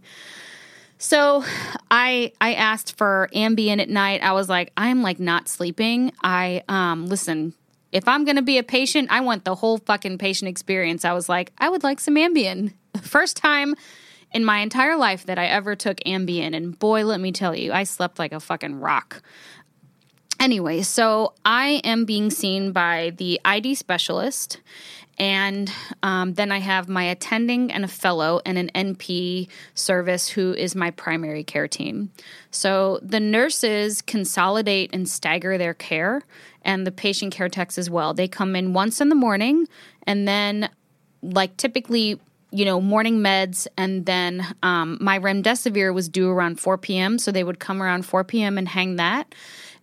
So 0.97 1.43
I 1.91 2.31
I 2.39 2.53
asked 2.53 2.97
for 2.97 3.29
Ambien 3.35 3.81
at 3.81 3.89
night. 3.89 4.23
I 4.23 4.31
was 4.31 4.47
like, 4.47 4.71
I'm 4.77 5.01
like 5.01 5.19
not 5.19 5.49
sleeping. 5.49 6.13
I 6.23 6.63
um 6.69 7.07
listen, 7.07 7.53
if 7.91 8.07
I'm 8.07 8.23
going 8.23 8.37
to 8.37 8.41
be 8.41 8.57
a 8.57 8.63
patient, 8.63 9.09
I 9.11 9.19
want 9.21 9.43
the 9.43 9.53
whole 9.53 9.77
fucking 9.77 10.17
patient 10.17 10.49
experience. 10.49 11.05
I 11.05 11.13
was 11.13 11.29
like, 11.29 11.51
I 11.57 11.69
would 11.69 11.83
like 11.83 11.99
some 11.99 12.15
Ambien. 12.15 12.73
First 13.01 13.37
time 13.37 13.75
in 14.33 14.43
my 14.43 14.59
entire 14.59 14.97
life 14.97 15.25
that 15.25 15.37
I 15.37 15.45
ever 15.45 15.75
took 15.75 15.97
Ambien. 16.05 16.55
And 16.55 16.77
boy, 16.77 17.05
let 17.05 17.19
me 17.19 17.31
tell 17.31 17.55
you, 17.55 17.71
I 17.71 17.83
slept 17.83 18.19
like 18.19 18.31
a 18.31 18.39
fucking 18.39 18.79
rock. 18.79 19.21
Anyway, 20.39 20.81
so 20.81 21.33
I 21.45 21.81
am 21.83 22.05
being 22.05 22.29
seen 22.29 22.71
by 22.71 23.13
the 23.17 23.39
ID 23.45 23.75
specialist, 23.75 24.59
And 25.19 25.71
um, 26.01 26.33
then 26.33 26.51
I 26.51 26.57
have 26.57 26.89
my 26.89 27.03
attending 27.03 27.71
and 27.71 27.85
a 27.85 27.87
fellow 27.87 28.41
and 28.45 28.57
an 28.57 28.71
NP 28.73 29.47
service 29.75 30.27
who 30.27 30.53
is 30.53 30.75
my 30.75 30.91
primary 30.91 31.43
care 31.43 31.67
team. 31.67 32.11
So 32.49 32.99
the 33.03 33.19
nurses 33.19 34.01
consolidate 34.01 34.89
and 34.93 35.07
stagger 35.07 35.57
their 35.57 35.75
care, 35.75 36.23
and 36.63 36.87
the 36.87 36.91
patient 36.91 37.33
care 37.33 37.49
techs 37.49 37.77
as 37.77 37.89
well. 37.89 38.13
They 38.13 38.27
come 38.27 38.55
in 38.55 38.73
once 38.73 39.01
in 39.01 39.09
the 39.09 39.15
morning, 39.15 39.67
and 40.07 40.27
then, 40.27 40.69
like 41.21 41.57
typically, 41.57 42.19
you 42.53 42.65
know, 42.65 42.79
morning 42.79 43.19
meds, 43.19 43.67
and 43.77 44.05
then 44.05 44.45
um, 44.61 44.97
my 45.01 45.19
remdesivir 45.19 45.93
was 45.93 46.07
due 46.07 46.29
around 46.29 46.59
4 46.59 46.77
p.m., 46.77 47.17
so 47.17 47.31
they 47.31 47.43
would 47.43 47.59
come 47.59 47.81
around 47.81 48.05
4 48.05 48.23
p.m. 48.23 48.57
and 48.57 48.67
hang 48.67 48.95
that 48.97 49.33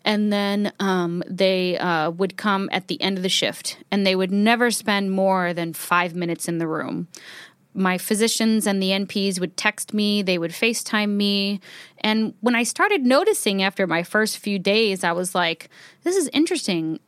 and 0.03 0.33
then 0.33 0.73
um, 0.81 1.23
they 1.29 1.77
uh, 1.77 2.11
would 2.11 2.39
come 2.39 2.71
at 2.73 2.89
the 2.89 3.01
end 3.03 3.19
of 3.19 3.23
the 3.23 3.29
shift 3.29 3.77
and 3.91 4.07
they 4.07 4.17
would 4.17 4.33
never 4.33 4.71
spend 4.71 5.13
more 5.13 5.53
than 5.53 5.75
five 5.75 6.15
minutes 6.15 6.49
in 6.49 6.57
the 6.57 6.67
room 6.67 7.07
my 7.73 7.97
physicians 7.99 8.67
and 8.67 8.83
the 8.83 8.91
nps 8.91 9.39
would 9.39 9.57
text 9.57 9.95
me 9.95 10.23
they 10.23 10.39
would 10.39 10.51
facetime 10.51 11.11
me 11.11 11.61
and 11.99 12.35
when 12.41 12.57
i 12.57 12.63
started 12.63 13.03
noticing 13.03 13.63
after 13.63 13.87
my 13.87 14.03
first 14.03 14.39
few 14.39 14.59
days 14.59 15.05
i 15.05 15.13
was 15.13 15.35
like 15.35 15.69
this 16.03 16.17
is 16.17 16.29
interesting 16.33 16.99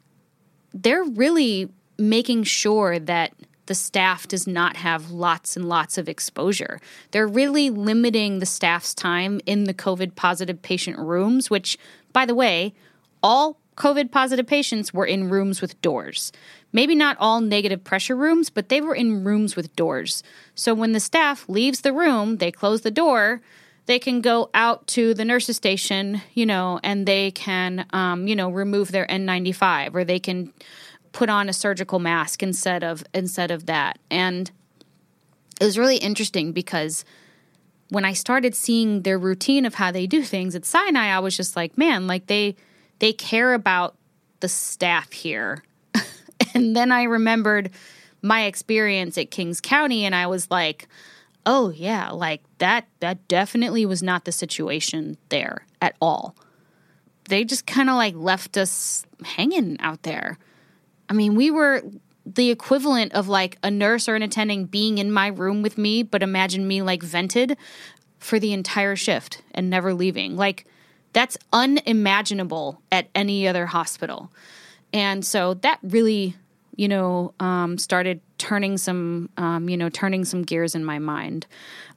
they're 0.73 1.05
really 1.05 1.69
making 1.99 2.43
sure 2.45 2.99
that 2.99 3.33
the 3.67 3.75
staff 3.75 4.27
does 4.27 4.47
not 4.47 4.77
have 4.77 5.11
lots 5.11 5.57
and 5.57 5.69
lots 5.69 5.97
of 5.99 6.09
exposure. 6.09 6.81
They're 7.11 7.27
really 7.27 7.71
limiting 7.71 8.39
the 8.39 8.47
staff's 8.47 8.95
time 8.95 9.41
in 9.47 9.65
the 9.65 9.75
COVID 9.75 10.15
positive 10.15 10.63
patient 10.63 10.99
rooms, 10.99 11.51
which 11.51 11.79
by 12.13 12.27
the 12.27 12.35
way, 12.35 12.75
all 13.23 13.59
COVID 13.77 14.11
positive 14.11 14.47
patients 14.47 14.93
were 14.93 15.07
in 15.07 15.31
rooms 15.31 15.61
with 15.61 15.81
doors. 15.81 16.33
Maybe 16.73 16.95
not 16.95 17.17
all 17.19 17.41
negative 17.41 17.85
pressure 17.85 18.17
rooms, 18.17 18.51
but 18.51 18.69
they 18.69 18.81
were 18.81 18.95
in 18.95 19.25
rooms 19.25 19.57
with 19.57 19.75
doors. 19.77 20.23
So 20.55 20.75
when 20.75 20.93
the 20.93 21.01
staff 21.01 21.49
leaves 21.49 21.81
the 21.81 21.93
room, 21.93 22.39
they 22.39 22.51
close 22.51 22.83
the 22.83 22.91
door, 22.91 23.41
they 23.87 23.99
can 23.99 24.21
go 24.21 24.51
out 24.55 24.87
to 24.89 25.15
the 25.15 25.25
nurse's 25.25 25.57
station, 25.57 26.23
you 26.35 26.47
know, 26.47 26.81
and 26.83 27.07
they 27.07 27.31
can, 27.33 27.87
um, 27.91 28.29
you 28.29 28.37
know, 28.37 28.51
remove 28.51 28.93
their 28.93 29.07
N95 29.07 29.95
or 29.95 30.05
they 30.05 30.21
can 30.21 30.53
put 31.13 31.29
on 31.29 31.49
a 31.49 31.53
surgical 31.53 31.99
mask 31.99 32.43
instead 32.43 32.83
of 32.83 33.05
instead 33.15 33.51
of 33.51 33.67
that. 33.67 33.99
And 34.11 34.51
it 35.61 35.65
was 35.65 35.79
really 35.79 35.99
interesting 35.99 36.53
because 36.53 37.05
when 37.91 38.05
I 38.05 38.15
started 38.15 38.55
seeing 38.55 39.03
their 39.03 39.19
routine 39.19 39.67
of 39.67 39.75
how 39.75 39.93
they 39.93 40.07
do 40.07 40.23
things 40.23 40.55
at 40.55 40.65
Sinai, 40.65 41.09
I 41.09 41.19
was 41.19 41.37
just 41.37 41.57
like, 41.57 41.77
man, 41.77 42.07
like 42.07 42.27
they 42.27 42.57
they 42.99 43.13
care 43.13 43.55
about 43.55 43.97
the 44.41 44.49
staff 44.49 45.13
here. 45.13 45.63
and 46.55 46.75
then 46.75 46.91
I 46.91 47.05
remembered 47.05 47.71
my 48.23 48.45
experience 48.45 49.19
at 49.19 49.31
Kings 49.31 49.61
County 49.61 50.05
and 50.05 50.15
I 50.15 50.27
was 50.27 50.51
like, 50.51 50.89
oh 51.45 51.71
yeah, 51.71 52.11
like 52.11 52.43
that 52.59 52.87
that 53.01 53.29
definitely 53.29 53.85
was 53.85 54.03
not 54.03 54.25
the 54.25 54.33
situation 54.33 55.17
there 55.29 55.67
at 55.81 55.95
all. 56.01 56.35
They 57.29 57.45
just 57.45 57.67
kind 57.67 57.91
of 57.91 57.97
like 57.97 58.15
left 58.15 58.57
us 58.57 59.07
hanging 59.25 59.79
out 59.81 60.03
there. 60.03 60.39
I 61.13 61.15
mean, 61.15 61.35
we 61.35 61.51
were 61.51 61.83
the 62.25 62.49
equivalent 62.49 63.13
of 63.13 63.29
like 63.29 63.59
a 63.63 63.71
nurse 63.71 64.09
or 64.09 64.15
an 64.15 64.23
attending 64.23 64.65
being 64.65 64.97
in 64.97 65.13
my 65.13 65.27
room 65.27 65.61
with 65.61 65.77
me, 65.77 66.03
but 66.03 66.23
imagine 66.23 66.67
me 66.67 66.81
like 66.81 67.03
vented 67.03 67.59
for 68.19 68.39
the 68.39 68.55
entire 68.55 68.97
shift 68.97 69.43
and 69.53 69.69
never 69.69 69.93
leaving. 69.93 70.39
Like, 70.39 70.65
that's 71.13 71.37
unimaginable 71.53 72.81
at 72.91 73.09
any 73.15 73.47
other 73.47 73.67
hospital. 73.67 74.33
And 74.95 75.23
so 75.23 75.53
that 75.53 75.81
really, 75.83 76.35
you 76.77 76.89
know, 76.89 77.35
um, 77.41 77.77
started 77.77 78.23
turning 78.39 78.79
some, 78.79 79.29
um, 79.37 79.69
you 79.69 79.77
know, 79.77 79.91
turning 79.91 80.25
some 80.25 80.45
gears 80.45 80.75
in 80.75 80.83
my 80.83 80.99
mind. 80.99 81.47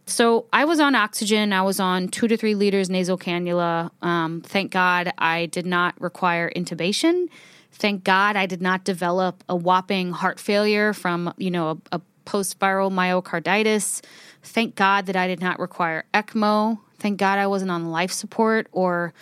So 0.08 0.48
I 0.52 0.66
was 0.66 0.82
on 0.82 0.94
oxygen. 0.94 1.54
I 1.54 1.62
was 1.62 1.80
on 1.80 2.10
two 2.10 2.28
to 2.28 2.36
three 2.36 2.54
liters 2.54 2.90
nasal 2.90 3.18
cannula. 3.18 3.92
Um, 4.02 4.42
thank 4.42 4.74
God 4.74 5.14
I 5.18 5.46
did 5.46 5.66
not 5.66 5.96
require 6.02 6.52
intubation 6.54 7.30
Thank 7.78 8.06
God 8.06 8.38
I 8.38 8.46
did 8.46 8.62
not 8.62 8.86
develop 8.86 9.44
a 9.50 9.56
whopping 9.56 10.12
heart 10.12 10.40
failure 10.40 10.94
from, 10.94 11.34
you 11.38 11.52
know, 11.52 11.72
a, 11.92 11.98
a 11.98 12.02
post 12.24 12.58
viral 12.58 12.90
myocarditis. 12.90 14.02
Thank 14.42 14.76
God 14.76 15.08
that 15.08 15.18
I 15.18 15.28
did 15.28 15.42
not 15.42 15.60
require 15.60 16.06
ECMO. 16.14 16.80
Thank 17.00 17.20
God 17.20 17.38
I 17.38 17.48
wasn't 17.48 17.72
on 17.72 17.92
life 17.92 18.14
support 18.14 18.68
or, 18.72 19.14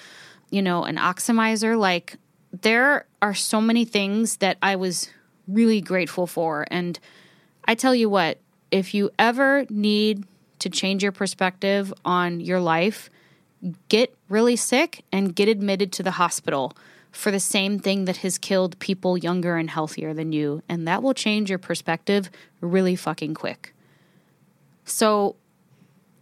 you 0.52 0.62
know, 0.62 0.84
an 0.84 0.98
oximeter. 0.98 1.78
Like, 1.78 2.18
there 2.62 3.08
are 3.24 3.34
so 3.34 3.60
many 3.60 3.86
things 3.86 4.38
that 4.38 4.58
I 4.62 4.76
was 4.76 5.10
really 5.48 5.82
grateful 5.82 6.28
for. 6.28 6.68
And 6.70 7.00
I 7.66 7.74
tell 7.74 7.96
you 7.96 8.08
what, 8.08 8.38
if 8.70 8.94
you 8.94 9.10
ever 9.18 9.66
need 9.72 10.26
to 10.60 10.70
change 10.70 11.02
your 11.02 11.12
perspective 11.12 11.92
on 12.06 12.40
your 12.40 12.60
life, 12.60 13.10
get 13.90 14.16
really 14.30 14.56
sick 14.56 15.04
and 15.12 15.36
get 15.36 15.48
admitted 15.48 15.92
to 15.94 16.04
the 16.04 16.12
hospital 16.12 16.74
for 17.14 17.32
the 17.32 17.40
same 17.40 17.80
thing 17.80 18.06
that 18.06 18.18
has 18.18 18.38
killed 18.38 18.78
people 18.80 19.18
younger 19.18 19.56
and 19.56 19.70
healthier 19.70 20.14
than 20.14 20.34
you. 20.34 20.64
And 20.68 20.88
that 20.88 21.04
will 21.04 21.14
change 21.14 21.50
your 21.50 21.60
perspective 21.60 22.30
really 22.60 22.96
fucking 22.96 23.36
quick. 23.36 23.74
So 24.84 25.36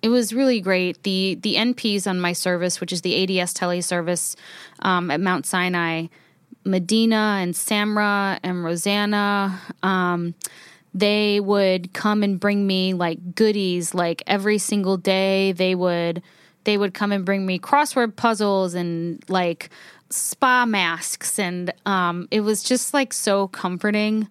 it 0.02 0.10
was 0.10 0.34
really 0.34 0.60
great. 0.60 1.02
The 1.04 1.40
the 1.42 1.56
NPs 1.56 2.08
on 2.08 2.20
my 2.20 2.34
service, 2.34 2.82
which 2.82 2.92
is 2.92 3.02
the 3.02 3.40
ADS 3.40 3.54
tele 3.54 3.82
service 3.82 4.36
um, 4.80 5.10
at 5.10 5.22
Mount 5.22 5.46
Sinai, 5.46 6.08
Medina 6.66 7.40
and 7.42 7.54
Samra 7.54 8.40
and 8.44 8.64
Rosanna, 8.64 9.60
um, 9.82 10.36
they 10.94 11.40
would 11.40 11.94
come 11.94 12.22
and 12.22 12.40
bring 12.40 12.68
me 12.68 12.94
like 12.94 13.34
goodies 13.34 13.94
like 13.94 14.24
every 14.28 14.58
single 14.58 14.98
day. 14.98 15.54
They 15.54 15.74
would 15.74 16.22
they 16.66 16.78
would 16.78 16.94
come 16.94 17.12
and 17.12 17.26
bring 17.26 17.46
me 17.46 17.60
crossword 17.60 18.16
puzzles 18.16 18.74
and 18.74 19.24
like 19.30 19.70
spa 20.12 20.66
masks, 20.66 21.40
and 21.40 21.74
um, 21.86 22.28
it 22.32 22.42
was 22.42 22.64
just 22.64 22.94
like 22.94 23.14
so 23.14 23.48
comforting. 23.48 24.28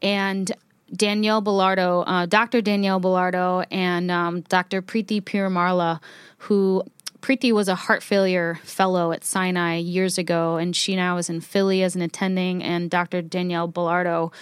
And 0.00 0.50
Danielle 0.94 1.42
Bellardo, 1.42 2.04
uh, 2.06 2.26
Dr. 2.26 2.60
Danielle 2.60 3.00
Bellardo, 3.00 3.64
and 3.70 4.10
um, 4.10 4.42
Dr. 4.42 4.82
Preeti 4.82 5.22
Piramarla, 5.22 6.00
who 6.38 6.82
Preeti 7.20 7.52
was 7.52 7.68
a 7.68 7.74
heart 7.74 8.02
failure 8.02 8.58
fellow 8.64 9.12
at 9.12 9.24
Sinai 9.24 9.76
years 9.76 10.18
ago, 10.18 10.56
and 10.56 10.74
she 10.76 10.96
now 10.96 11.16
is 11.16 11.30
in 11.30 11.40
Philly 11.40 11.82
as 11.82 11.94
an 11.94 12.02
attending. 12.02 12.62
And 12.62 12.90
Dr. 12.90 13.22
Danielle 13.22 13.68
Bellardo, 13.68 14.32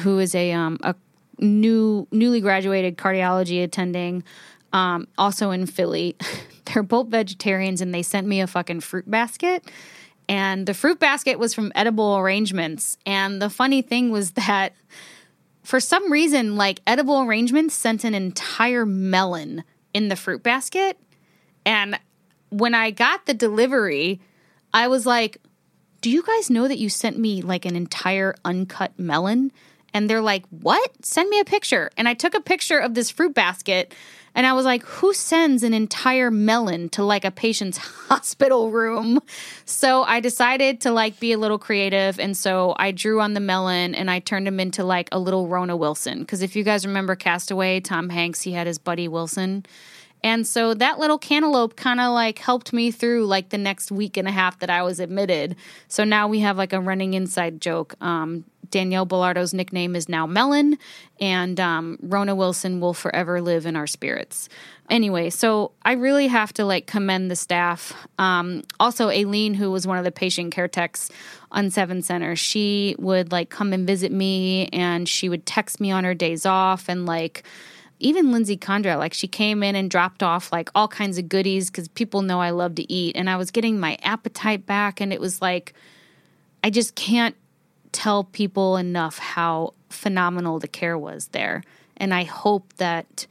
who 0.00 0.18
is 0.18 0.34
a 0.34 0.52
um, 0.52 0.78
a 0.82 0.94
new 1.38 2.06
newly 2.10 2.40
graduated 2.40 2.98
cardiology 2.98 3.62
attending, 3.62 4.24
um, 4.72 5.06
also 5.16 5.50
in 5.50 5.66
Philly. 5.66 6.16
They're 6.66 6.82
both 6.82 7.08
vegetarians, 7.08 7.80
and 7.80 7.94
they 7.94 8.02
sent 8.02 8.26
me 8.26 8.40
a 8.40 8.46
fucking 8.46 8.80
fruit 8.80 9.08
basket 9.08 9.64
and 10.28 10.66
the 10.66 10.74
fruit 10.74 10.98
basket 10.98 11.38
was 11.38 11.54
from 11.54 11.72
Edible 11.74 12.18
Arrangements. 12.18 12.98
And 13.06 13.40
the 13.40 13.50
funny 13.50 13.82
thing 13.82 14.10
was 14.10 14.32
that 14.32 14.74
for 15.62 15.80
some 15.80 16.10
reason, 16.10 16.56
like 16.56 16.80
Edible 16.86 17.22
Arrangements 17.22 17.74
sent 17.74 18.04
an 18.04 18.14
entire 18.14 18.86
melon 18.86 19.64
in 19.94 20.08
the 20.08 20.16
fruit 20.16 20.42
basket. 20.42 20.98
And 21.64 21.98
when 22.50 22.74
I 22.74 22.90
got 22.90 23.26
the 23.26 23.34
delivery, 23.34 24.20
I 24.72 24.88
was 24.88 25.06
like, 25.06 25.38
Do 26.00 26.10
you 26.10 26.22
guys 26.22 26.50
know 26.50 26.68
that 26.68 26.78
you 26.78 26.88
sent 26.88 27.18
me 27.18 27.42
like 27.42 27.64
an 27.64 27.76
entire 27.76 28.34
uncut 28.44 28.98
melon? 28.98 29.52
And 29.94 30.10
they're 30.10 30.20
like, 30.20 30.44
What? 30.50 31.04
Send 31.04 31.30
me 31.30 31.40
a 31.40 31.44
picture. 31.44 31.90
And 31.96 32.08
I 32.08 32.14
took 32.14 32.34
a 32.34 32.40
picture 32.40 32.78
of 32.78 32.94
this 32.94 33.10
fruit 33.10 33.34
basket 33.34 33.94
and 34.36 34.46
I 34.46 34.52
was 34.52 34.66
like, 34.66 34.82
who 34.84 35.14
sends 35.14 35.62
an 35.62 35.72
entire 35.72 36.30
melon 36.30 36.90
to 36.90 37.02
like 37.02 37.24
a 37.24 37.30
patient's 37.30 37.78
hospital 38.08 38.70
room? 38.70 39.18
So 39.64 40.02
I 40.02 40.20
decided 40.20 40.82
to 40.82 40.92
like 40.92 41.18
be 41.18 41.32
a 41.32 41.38
little 41.38 41.58
creative. 41.58 42.20
And 42.20 42.36
so 42.36 42.74
I 42.78 42.92
drew 42.92 43.22
on 43.22 43.32
the 43.32 43.40
melon 43.40 43.94
and 43.94 44.10
I 44.10 44.18
turned 44.20 44.46
him 44.46 44.60
into 44.60 44.84
like 44.84 45.08
a 45.10 45.18
little 45.18 45.48
Rona 45.48 45.74
Wilson. 45.74 46.20
Because 46.20 46.42
if 46.42 46.54
you 46.54 46.64
guys 46.64 46.86
remember 46.86 47.16
Castaway, 47.16 47.80
Tom 47.80 48.10
Hanks, 48.10 48.42
he 48.42 48.52
had 48.52 48.66
his 48.66 48.78
buddy 48.78 49.08
Wilson. 49.08 49.64
And 50.26 50.44
so 50.44 50.74
that 50.74 50.98
little 50.98 51.18
cantaloupe 51.18 51.76
kind 51.76 52.00
of 52.00 52.12
like 52.12 52.40
helped 52.40 52.72
me 52.72 52.90
through 52.90 53.26
like 53.26 53.50
the 53.50 53.58
next 53.58 53.92
week 53.92 54.16
and 54.16 54.26
a 54.26 54.32
half 54.32 54.58
that 54.58 54.68
I 54.68 54.82
was 54.82 54.98
admitted. 54.98 55.54
So 55.86 56.02
now 56.02 56.26
we 56.26 56.40
have 56.40 56.56
like 56.56 56.72
a 56.72 56.80
running 56.80 57.14
inside 57.14 57.60
joke. 57.60 57.94
Um, 58.00 58.44
Danielle 58.68 59.06
Bellardo's 59.06 59.54
nickname 59.54 59.94
is 59.94 60.08
now 60.08 60.26
Melon, 60.26 60.78
and 61.20 61.60
um, 61.60 61.96
Rona 62.02 62.34
Wilson 62.34 62.80
will 62.80 62.92
forever 62.92 63.40
live 63.40 63.66
in 63.66 63.76
our 63.76 63.86
spirits. 63.86 64.48
Anyway, 64.90 65.30
so 65.30 65.70
I 65.82 65.92
really 65.92 66.26
have 66.26 66.52
to 66.54 66.64
like 66.64 66.88
commend 66.88 67.30
the 67.30 67.36
staff. 67.36 67.92
Um, 68.18 68.64
also, 68.80 69.10
Aileen, 69.10 69.54
who 69.54 69.70
was 69.70 69.86
one 69.86 69.96
of 69.96 70.02
the 70.02 70.10
patient 70.10 70.52
care 70.52 70.66
techs 70.66 71.08
on 71.52 71.70
Seven 71.70 72.02
Center, 72.02 72.34
she 72.34 72.96
would 72.98 73.30
like 73.30 73.48
come 73.48 73.72
and 73.72 73.86
visit 73.86 74.10
me, 74.10 74.66
and 74.72 75.08
she 75.08 75.28
would 75.28 75.46
text 75.46 75.80
me 75.80 75.92
on 75.92 76.02
her 76.02 76.14
days 76.14 76.44
off, 76.44 76.88
and 76.88 77.06
like 77.06 77.44
even 77.98 78.32
Lindsay 78.32 78.56
Condra, 78.56 78.98
like 78.98 79.14
she 79.14 79.28
came 79.28 79.62
in 79.62 79.74
and 79.74 79.90
dropped 79.90 80.22
off 80.22 80.52
like 80.52 80.70
all 80.74 80.88
kinds 80.88 81.18
of 81.18 81.28
goodies 81.28 81.70
because 81.70 81.88
people 81.88 82.22
know 82.22 82.40
I 82.40 82.50
love 82.50 82.74
to 82.76 82.92
eat, 82.92 83.16
and 83.16 83.28
I 83.30 83.36
was 83.36 83.50
getting 83.50 83.80
my 83.80 83.98
appetite 84.02 84.66
back, 84.66 85.00
and 85.00 85.12
it 85.12 85.20
was 85.20 85.40
like 85.40 85.72
I 86.62 86.70
just 86.70 86.94
can't 86.94 87.36
tell 87.92 88.24
people 88.24 88.76
enough 88.76 89.18
how 89.18 89.72
phenomenal 89.88 90.58
the 90.58 90.68
care 90.68 90.98
was 90.98 91.28
there. 91.28 91.62
And 91.96 92.12
I 92.12 92.24
hope 92.24 92.74
that 92.74 93.26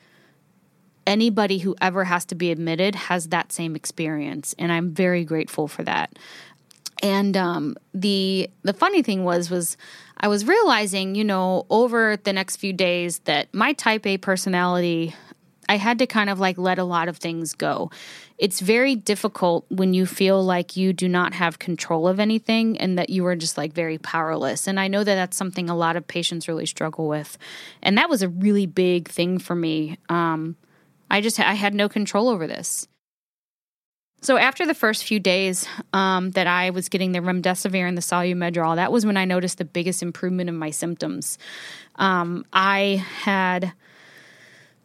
anybody 1.06 1.60
who 1.60 1.76
ever 1.82 2.06
has 2.06 2.26
to 2.26 2.36
be 2.36 2.52
admitted 2.52 2.96
has 2.96 3.28
that 3.28 3.52
same 3.52 3.76
experience. 3.76 4.56
And 4.58 4.72
I'm 4.72 4.92
very 4.92 5.24
grateful 5.24 5.68
for 5.68 5.84
that. 5.84 6.18
And 7.04 7.38
um, 7.38 7.76
the 7.94 8.50
the 8.64 8.74
funny 8.74 9.04
thing 9.04 9.24
was 9.24 9.52
was 9.52 9.78
I 10.18 10.28
was 10.28 10.46
realizing, 10.46 11.16
you 11.16 11.24
know, 11.24 11.66
over 11.70 12.18
the 12.18 12.34
next 12.34 12.58
few 12.58 12.74
days 12.74 13.20
that 13.20 13.54
my 13.54 13.74
type 13.74 14.06
A 14.06 14.18
personality 14.18 15.14
I 15.68 15.78
had 15.78 16.00
to 16.00 16.08
kind 16.08 16.30
of 16.30 16.40
like 16.40 16.58
let 16.58 16.78
a 16.78 16.84
lot 16.84 17.08
of 17.08 17.18
things 17.18 17.54
go. 17.54 17.90
It's 18.38 18.60
very 18.60 18.96
difficult 18.96 19.66
when 19.70 19.94
you 19.94 20.06
feel 20.06 20.44
like 20.44 20.78
you 20.78 20.94
do 20.94 21.08
not 21.08 21.34
have 21.34 21.60
control 21.60 22.08
of 22.08 22.20
anything 22.20 22.78
and 22.78 22.98
that 22.98 23.10
you 23.10 23.26
are 23.26 23.36
just 23.36 23.58
like 23.58 23.74
very 23.74 23.98
powerless. 23.98 24.68
And 24.68 24.80
I 24.80 24.88
know 24.88 25.04
that 25.04 25.16
that's 25.16 25.38
something 25.38 25.70
a 25.70 25.76
lot 25.76 25.96
of 25.96 26.08
patients 26.08 26.48
really 26.48 26.66
struggle 26.66 27.08
with. 27.08 27.38
And 27.82 27.98
that 27.98 28.10
was 28.10 28.22
a 28.22 28.30
really 28.30 28.66
big 28.66 29.08
thing 29.08 29.40
for 29.40 29.56
me. 29.56 29.98
Um, 30.10 30.56
I 31.10 31.22
just 31.22 31.40
I 31.40 31.54
had 31.54 31.74
no 31.74 31.88
control 31.88 32.30
over 32.30 32.48
this. 32.48 32.88
So 34.22 34.38
after 34.38 34.66
the 34.66 34.74
first 34.74 35.04
few 35.04 35.20
days 35.20 35.68
um, 35.94 36.32
that 36.32 36.48
I 36.48 36.72
was 36.72 36.90
getting 36.90 37.12
the 37.12 37.20
remdesivir 37.20 37.88
and 37.88 37.96
the 37.96 38.02
Solu-Medrol, 38.02 38.76
that 38.76 38.92
was 38.92 39.06
when 39.06 39.18
I 39.18 39.26
noticed 39.26 39.60
the 39.60 39.66
biggest 39.66 40.02
improvement 40.02 40.50
in 40.50 40.58
my 40.58 40.72
symptoms. 40.72 41.38
Um, 41.98 42.46
I 42.52 43.06
had 43.22 43.74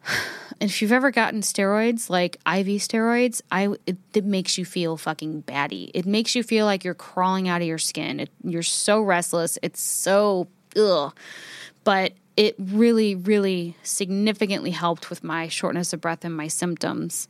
if 0.59 0.81
you've 0.81 0.91
ever 0.91 1.11
gotten 1.11 1.41
steroids, 1.41 2.09
like 2.09 2.35
IV 2.45 2.67
steroids, 2.77 3.41
I 3.51 3.69
it, 3.85 3.97
it, 4.13 4.25
makes 4.25 4.57
you 4.57 4.65
feel 4.65 4.97
fucking 4.97 5.41
batty. 5.41 5.91
It 5.93 6.05
makes 6.05 6.35
you 6.35 6.43
feel 6.43 6.65
like 6.65 6.83
you're 6.83 6.93
crawling 6.93 7.47
out 7.47 7.61
of 7.61 7.67
your 7.67 7.77
skin. 7.77 8.19
It, 8.19 8.29
you're 8.43 8.63
so 8.63 9.01
restless. 9.01 9.57
It's 9.61 9.81
so 9.81 10.47
ugh. 10.75 11.15
But 11.83 12.13
it 12.37 12.55
really, 12.57 13.15
really 13.15 13.75
significantly 13.83 14.71
helped 14.71 15.09
with 15.09 15.23
my 15.23 15.47
shortness 15.47 15.93
of 15.93 16.01
breath 16.01 16.23
and 16.23 16.35
my 16.35 16.47
symptoms. 16.47 17.27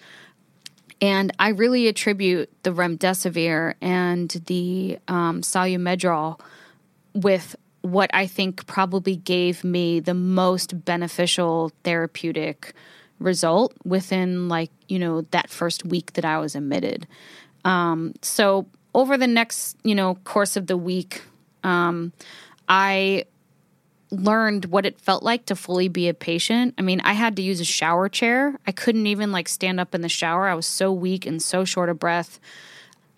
And 1.01 1.31
I 1.39 1.49
really 1.49 1.87
attribute 1.87 2.49
the 2.63 2.71
remdesivir 2.71 3.73
and 3.81 4.29
the 4.45 4.99
um, 5.07 5.41
Solu-Medrol 5.41 6.39
with 7.13 7.55
what 7.81 8.11
I 8.13 8.27
think 8.27 8.67
probably 8.67 9.15
gave 9.15 9.63
me 9.63 9.99
the 9.99 10.13
most 10.13 10.85
beneficial 10.85 11.71
therapeutic 11.83 12.73
result 13.19 13.73
within 13.83 14.49
like 14.49 14.71
you 14.87 14.97
know 14.97 15.21
that 15.31 15.49
first 15.49 15.85
week 15.85 16.13
that 16.13 16.25
I 16.25 16.39
was 16.39 16.55
admitted. 16.55 17.07
Um, 17.65 18.13
so 18.21 18.67
over 18.93 19.17
the 19.17 19.27
next 19.27 19.77
you 19.83 19.95
know 19.95 20.15
course 20.15 20.55
of 20.55 20.67
the 20.67 20.77
week, 20.77 21.23
um, 21.63 22.13
I 22.69 23.25
learned 24.11 24.65
what 24.65 24.85
it 24.85 24.99
felt 24.99 25.23
like 25.23 25.45
to 25.45 25.55
fully 25.55 25.87
be 25.87 26.09
a 26.09 26.13
patient. 26.13 26.75
I 26.77 26.81
mean, 26.81 26.99
I 27.01 27.13
had 27.13 27.37
to 27.37 27.41
use 27.41 27.61
a 27.61 27.65
shower 27.65 28.09
chair. 28.09 28.59
I 28.67 28.71
couldn't 28.71 29.07
even 29.07 29.31
like 29.31 29.47
stand 29.47 29.79
up 29.79 29.95
in 29.95 30.01
the 30.01 30.09
shower. 30.09 30.47
I 30.47 30.53
was 30.53 30.65
so 30.65 30.91
weak 30.91 31.25
and 31.25 31.41
so 31.41 31.63
short 31.63 31.89
of 31.89 31.97
breath. 31.97 32.39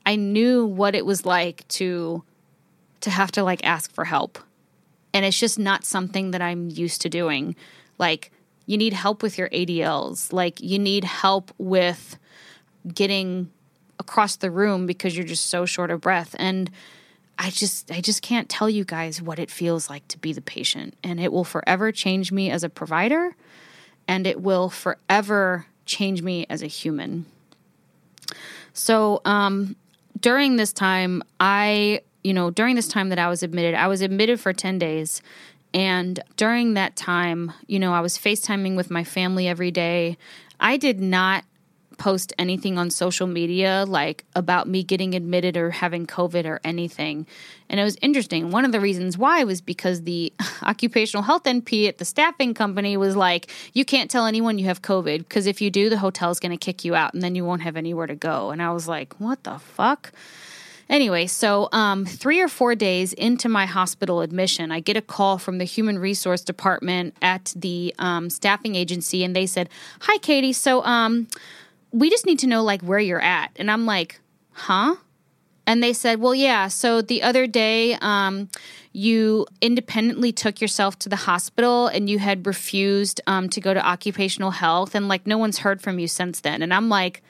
I 0.06 0.16
knew 0.16 0.66
what 0.66 0.96
it 0.96 1.06
was 1.06 1.26
like 1.26 1.68
to 1.70 2.24
to 3.02 3.10
have 3.10 3.32
to 3.34 3.44
like 3.44 3.66
ask 3.66 3.92
for 3.92 4.06
help. 4.06 4.40
And 5.14 5.26
it's 5.26 5.40
just 5.40 5.60
not 5.60 5.84
something 5.84 6.32
that 6.32 6.42
I'm 6.42 6.70
used 6.70 7.02
to 7.02 7.10
doing. 7.10 7.56
Like 7.98 8.32
you 8.66 8.78
need 8.78 8.94
help 8.94 9.22
with 9.22 9.38
your 9.38 9.50
ADLs. 9.50 10.32
Like 10.32 10.62
you 10.62 10.80
need 10.80 11.04
help 11.04 11.52
with 11.58 12.18
getting 12.94 13.52
across 14.00 14.36
the 14.38 14.52
room 14.52 14.86
because 14.86 15.16
you're 15.16 15.26
just 15.26 15.48
so 15.48 15.66
short 15.66 15.92
of 15.92 16.02
breath. 16.02 16.36
And 16.40 16.70
I 17.38 17.50
just 17.50 17.92
I 17.92 18.02
just 18.02 18.22
can't 18.22 18.50
tell 18.50 18.70
you 18.70 18.86
guys 18.86 19.22
what 19.22 19.40
it 19.40 19.50
feels 19.50 19.90
like 19.90 20.08
to 20.10 20.18
be 20.18 20.34
the 20.34 20.42
patient. 20.42 20.96
And 21.04 21.20
it 21.20 21.32
will 21.32 21.44
forever 21.44 21.92
change 21.92 22.32
me 22.32 22.50
as 22.50 22.64
a 22.64 22.70
provider 22.70 23.36
and 24.08 24.28
it 24.28 24.42
will 24.42 24.70
forever 24.70 25.66
change 25.86 26.22
me 26.22 26.46
as 26.50 26.62
a 26.62 26.68
human. 26.68 27.26
So 28.74 29.22
um 29.26 29.76
during 30.20 30.56
this 30.56 30.74
time 30.74 31.24
I 31.40 32.02
you 32.24 32.34
know, 32.34 32.52
during 32.52 32.76
this 32.76 32.88
time 32.88 33.10
that 33.10 33.20
I 33.20 33.28
was 33.28 33.44
admitted, 33.44 33.76
I 33.76 33.88
was 33.88 34.00
admitted 34.00 34.40
for 34.40 34.54
10 34.54 34.80
days 34.80 35.22
and 35.74 36.20
during 36.38 36.76
that 36.76 36.96
time, 36.96 37.52
you 37.68 37.80
know, 37.80 37.94
I 37.94 38.00
was 38.02 38.18
FaceTiming 38.18 38.76
with 38.76 38.92
my 38.92 39.04
family 39.04 39.48
every 39.48 39.72
day. 39.72 40.18
I 40.60 40.78
did 40.78 41.00
not 41.02 41.44
post 41.98 42.34
anything 42.38 42.78
on 42.78 42.90
social 42.90 43.28
media 43.28 43.86
like 43.88 44.26
about 44.36 44.68
me 44.68 44.84
getting 44.84 45.16
admitted 45.16 45.58
or 45.58 45.72
having 45.72 46.06
COVID 46.08 46.46
or 46.46 46.60
anything. 46.64 47.26
And 47.70 47.80
it 47.80 47.84
was 47.84 47.98
interesting. 48.02 48.52
One 48.52 48.66
of 48.66 48.72
the 48.72 48.80
reasons 48.80 49.18
why 49.18 49.44
was 49.44 49.62
because 49.62 50.04
the 50.04 50.34
occupational 50.64 51.24
health 51.24 51.44
NP 51.44 51.88
at 51.88 51.98
the 51.98 52.06
staffing 52.06 52.54
company 52.54 52.98
was 52.98 53.16
like, 53.16 53.52
you 53.74 53.86
can't 53.86 54.12
tell 54.12 54.26
anyone 54.26 54.60
you 54.60 54.66
have 54.66 54.82
COVID 54.82 55.20
because 55.20 55.48
if 55.48 55.62
you 55.62 55.72
do, 55.72 55.90
the 55.90 55.98
hotel's 55.98 56.40
going 56.40 56.52
to 56.52 56.58
kick 56.58 56.86
you 56.86 56.96
out 56.96 57.14
and 57.14 57.22
then 57.24 57.36
you 57.36 57.46
won't 57.46 57.62
have 57.62 57.78
anywhere 57.78 58.08
to 58.08 58.16
go. 58.16 58.52
And 58.52 58.62
I 58.62 58.72
was 58.72 58.88
like, 58.88 59.20
what 59.20 59.44
the 59.44 59.58
fuck? 59.60 60.12
Anyway, 60.90 61.26
so 61.26 61.70
um, 61.72 62.06
three 62.06 62.42
or 62.42 62.48
four 62.48 62.76
days 62.76 63.14
into 63.14 63.48
my 63.48 63.66
hospital 63.66 64.22
admission, 64.22 64.72
I 64.72 64.80
get 64.80 64.98
a 64.98 65.02
call 65.02 65.38
from 65.38 65.58
the 65.58 65.64
human 65.64 65.98
resource 65.98 66.42
department 66.42 67.16
at 67.22 67.54
the 67.56 67.96
um, 68.00 68.30
staffing 68.30 68.76
agency, 68.76 69.24
and 69.24 69.36
they 69.36 69.46
said, 69.46 69.70
"Hi, 70.02 70.18
Katie. 70.18 70.54
So 70.54 70.84
um, 70.84 71.28
we 71.94 72.10
just 72.10 72.26
need 72.26 72.40
to 72.40 72.48
know 72.48 72.64
like 72.64 72.82
where 72.82 73.00
you're 73.00 73.22
at." 73.22 73.52
And 73.56 73.72
I'm 73.72 73.86
like, 73.86 74.20
"Huh?" 74.52 74.96
And 75.66 75.82
they 75.82 75.94
said, 75.94 76.20
"Well, 76.20 76.36
yeah. 76.36 76.68
So 76.68 77.02
the 77.02 77.24
other 77.24 77.48
day, 77.48 77.94
um, 78.02 78.50
you 78.92 79.48
independently 79.62 80.34
took 80.34 80.60
yourself 80.60 81.00
to 81.00 81.10
the 81.10 81.16
hospital, 81.16 81.88
and 81.88 82.10
you 82.10 82.20
had 82.20 82.46
refused 82.46 83.22
um, 83.28 83.48
to 83.50 83.62
go 83.62 83.74
to 83.74 83.86
occupational 83.86 84.52
health, 84.52 84.96
and 84.96 85.08
like 85.08 85.26
no 85.26 85.38
one's 85.38 85.60
heard 85.60 85.82
from 85.82 86.00
you 86.00 86.08
since 86.08 86.42
then." 86.42 86.62
And 86.62 86.74
I'm 86.74 86.90
like 86.90 87.24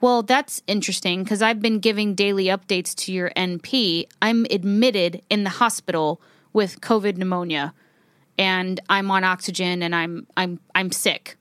well, 0.00 0.22
that's 0.22 0.62
interesting 0.66 1.22
because 1.22 1.40
I've 1.40 1.60
been 1.60 1.78
giving 1.78 2.14
daily 2.14 2.44
updates 2.46 2.94
to 2.96 3.12
your 3.12 3.30
NP. 3.30 4.06
I'm 4.20 4.46
admitted 4.50 5.22
in 5.30 5.44
the 5.44 5.50
hospital 5.50 6.20
with 6.52 6.80
COVID 6.80 7.16
pneumonia 7.16 7.72
and 8.38 8.80
I'm 8.88 9.10
on 9.10 9.24
oxygen 9.24 9.82
and 9.82 9.94
I'm 9.94 10.26
I'm 10.36 10.60
I'm 10.74 10.92
sick. 10.92 11.36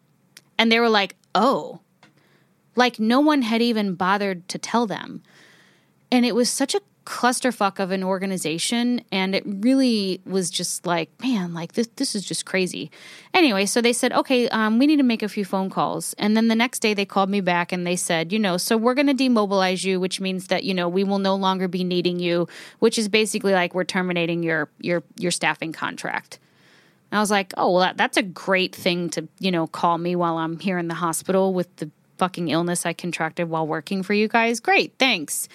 And 0.57 0.71
they 0.71 0.79
were 0.79 0.89
like, 0.89 1.15
"Oh." 1.33 1.81
Like 2.75 2.99
no 2.99 3.19
one 3.19 3.41
had 3.41 3.61
even 3.61 3.95
bothered 3.95 4.47
to 4.49 4.57
tell 4.57 4.85
them. 4.85 5.23
And 6.11 6.25
it 6.25 6.35
was 6.35 6.49
such 6.49 6.75
a 6.75 6.81
clusterfuck 7.05 7.79
of 7.79 7.91
an 7.91 8.03
organization 8.03 8.99
and 9.11 9.35
it 9.35 9.43
really 9.45 10.19
was 10.25 10.49
just 10.49 10.87
like 10.87 11.09
man 11.21 11.53
like 11.53 11.73
this 11.73 11.87
this 11.97 12.15
is 12.15 12.25
just 12.25 12.45
crazy. 12.45 12.89
Anyway 13.33 13.65
so 13.65 13.79
they 13.79 13.93
said 13.93 14.11
okay 14.11 14.49
um, 14.49 14.79
we 14.79 14.87
need 14.87 14.97
to 14.97 15.03
make 15.03 15.21
a 15.21 15.29
few 15.29 15.45
phone 15.45 15.69
calls. 15.69 16.15
And 16.17 16.35
then 16.35 16.47
the 16.47 16.55
next 16.55 16.79
day 16.79 16.95
they 16.95 17.05
called 17.05 17.29
me 17.29 17.41
back 17.41 17.71
and 17.71 17.85
they 17.85 17.95
said 17.95 18.33
you 18.33 18.39
know 18.39 18.57
so 18.57 18.75
we're 18.75 18.95
going 18.95 19.07
to 19.07 19.13
demobilize 19.13 19.83
you 19.83 19.99
which 19.99 20.19
means 20.19 20.47
that 20.47 20.63
you 20.63 20.73
know 20.73 20.89
we 20.89 21.03
will 21.03 21.19
no 21.19 21.35
longer 21.35 21.67
be 21.67 21.83
needing 21.83 22.19
you 22.19 22.47
which 22.79 22.97
is 22.97 23.07
basically 23.07 23.53
like 23.53 23.75
we're 23.75 23.83
terminating 23.83 24.41
your 24.41 24.67
your 24.79 25.03
your 25.17 25.31
staffing 25.31 25.71
contract. 25.71 26.39
And 27.11 27.19
i 27.19 27.21
was 27.21 27.29
like 27.29 27.53
oh 27.55 27.71
well 27.71 27.81
that, 27.81 27.97
that's 27.97 28.17
a 28.17 28.23
great 28.23 28.73
thing 28.75 29.11
to 29.11 29.27
you 29.39 29.51
know 29.51 29.67
call 29.67 29.99
me 29.99 30.15
while 30.15 30.37
i'm 30.37 30.59
here 30.59 30.79
in 30.79 30.87
the 30.87 30.95
hospital 30.95 31.53
with 31.53 31.73
the 31.75 31.91
fucking 32.17 32.49
illness 32.49 32.85
i 32.85 32.93
contracted 32.93 33.49
while 33.49 33.67
working 33.67 34.03
for 34.03 34.13
you 34.13 34.27
guys 34.27 34.59
great 34.59 34.93
thanks 34.97 35.47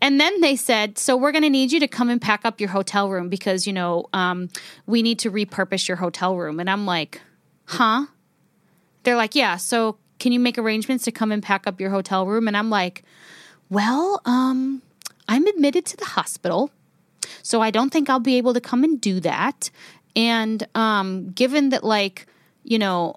and 0.00 0.20
then 0.20 0.40
they 0.40 0.56
said, 0.56 0.98
so 0.98 1.16
we're 1.16 1.32
going 1.32 1.42
to 1.42 1.50
need 1.50 1.72
you 1.72 1.80
to 1.80 1.88
come 1.88 2.10
and 2.10 2.20
pack 2.20 2.44
up 2.44 2.60
your 2.60 2.68
hotel 2.68 3.08
room 3.08 3.28
because, 3.28 3.66
you 3.66 3.72
know, 3.72 4.06
um, 4.12 4.48
we 4.86 5.02
need 5.02 5.18
to 5.20 5.30
repurpose 5.30 5.88
your 5.88 5.96
hotel 5.96 6.36
room. 6.36 6.60
And 6.60 6.68
I'm 6.68 6.84
like, 6.84 7.20
huh? 7.64 8.06
They're 9.02 9.16
like, 9.16 9.34
yeah, 9.34 9.56
so 9.56 9.96
can 10.18 10.32
you 10.32 10.40
make 10.40 10.58
arrangements 10.58 11.04
to 11.04 11.12
come 11.12 11.32
and 11.32 11.42
pack 11.42 11.66
up 11.66 11.80
your 11.80 11.90
hotel 11.90 12.26
room? 12.26 12.46
And 12.46 12.56
I'm 12.56 12.68
like, 12.68 13.04
well, 13.70 14.20
um, 14.26 14.82
I'm 15.28 15.46
admitted 15.46 15.86
to 15.86 15.96
the 15.96 16.04
hospital. 16.04 16.70
So 17.42 17.62
I 17.62 17.70
don't 17.70 17.90
think 17.90 18.10
I'll 18.10 18.20
be 18.20 18.36
able 18.36 18.54
to 18.54 18.60
come 18.60 18.84
and 18.84 19.00
do 19.00 19.20
that. 19.20 19.70
And 20.14 20.66
um, 20.74 21.30
given 21.30 21.70
that, 21.70 21.84
like, 21.84 22.26
you 22.64 22.78
know, 22.78 23.16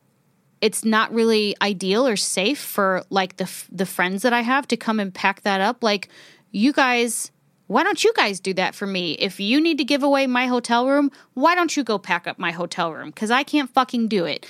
it's 0.61 0.83
not 0.83 1.13
really 1.13 1.55
ideal 1.61 2.05
or 2.07 2.15
safe 2.15 2.59
for 2.59 3.03
like 3.09 3.37
the 3.37 3.49
the 3.71 3.85
friends 3.85 4.23
that 4.23 4.33
I 4.33 4.41
have 4.41 4.67
to 4.69 4.77
come 4.77 4.99
and 4.99 5.13
pack 5.13 5.41
that 5.41 5.61
up. 5.61 5.83
Like, 5.83 6.09
you 6.51 6.73
guys, 6.73 7.31
why 7.67 7.83
don't 7.83 8.03
you 8.03 8.11
guys 8.15 8.39
do 8.39 8.53
that 8.55 8.75
for 8.75 8.87
me? 8.87 9.13
If 9.13 9.39
you 9.39 9.61
need 9.61 9.77
to 9.77 9.83
give 9.83 10.03
away 10.03 10.27
my 10.27 10.47
hotel 10.47 10.87
room, 10.87 11.11
why 11.33 11.55
don't 11.55 11.75
you 11.77 11.83
go 11.83 11.97
pack 11.97 12.27
up 12.27 12.39
my 12.39 12.51
hotel 12.51 12.93
room? 12.93 13.09
Because 13.09 13.31
I 13.31 13.43
can't 13.43 13.69
fucking 13.69 14.07
do 14.07 14.25
it. 14.25 14.45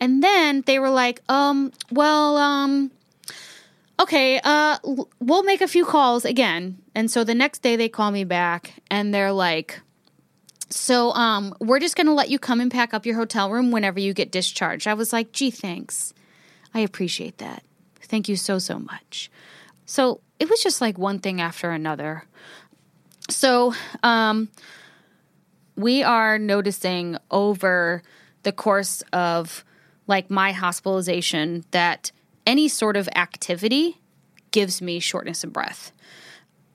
And 0.00 0.22
then 0.22 0.62
they 0.66 0.78
were 0.78 0.90
like, 0.90 1.22
um, 1.28 1.72
well, 1.90 2.36
um, 2.36 2.90
okay, 4.00 4.40
uh, 4.42 4.78
we'll 5.20 5.44
make 5.44 5.60
a 5.60 5.68
few 5.68 5.84
calls 5.84 6.24
again. 6.24 6.78
And 6.94 7.10
so 7.10 7.24
the 7.24 7.34
next 7.34 7.62
day 7.62 7.76
they 7.76 7.88
call 7.88 8.10
me 8.10 8.24
back 8.24 8.82
and 8.90 9.14
they're 9.14 9.32
like, 9.32 9.80
so 10.70 11.12
um, 11.12 11.54
we're 11.60 11.80
just 11.80 11.96
going 11.96 12.06
to 12.06 12.12
let 12.12 12.30
you 12.30 12.38
come 12.38 12.60
and 12.60 12.70
pack 12.70 12.94
up 12.94 13.06
your 13.06 13.16
hotel 13.16 13.50
room 13.50 13.70
whenever 13.70 14.00
you 14.00 14.14
get 14.14 14.32
discharged. 14.32 14.86
I 14.86 14.94
was 14.94 15.12
like, 15.12 15.32
gee, 15.32 15.50
thanks. 15.50 16.12
I 16.72 16.80
appreciate 16.80 17.38
that. 17.38 17.62
Thank 18.02 18.28
you 18.28 18.36
so, 18.36 18.58
so 18.58 18.78
much. 18.78 19.30
So 19.86 20.20
it 20.38 20.48
was 20.48 20.62
just 20.62 20.80
like 20.80 20.98
one 20.98 21.18
thing 21.18 21.40
after 21.40 21.70
another. 21.70 22.24
So, 23.30 23.74
um, 24.02 24.48
we 25.76 26.02
are 26.02 26.38
noticing 26.38 27.16
over 27.30 28.02
the 28.42 28.52
course 28.52 29.02
of 29.12 29.64
like 30.06 30.30
my 30.30 30.52
hospitalization 30.52 31.64
that 31.70 32.12
any 32.46 32.68
sort 32.68 32.96
of 32.96 33.08
activity 33.16 34.00
gives 34.50 34.80
me 34.80 35.00
shortness 35.00 35.42
of 35.42 35.52
breath. 35.52 35.92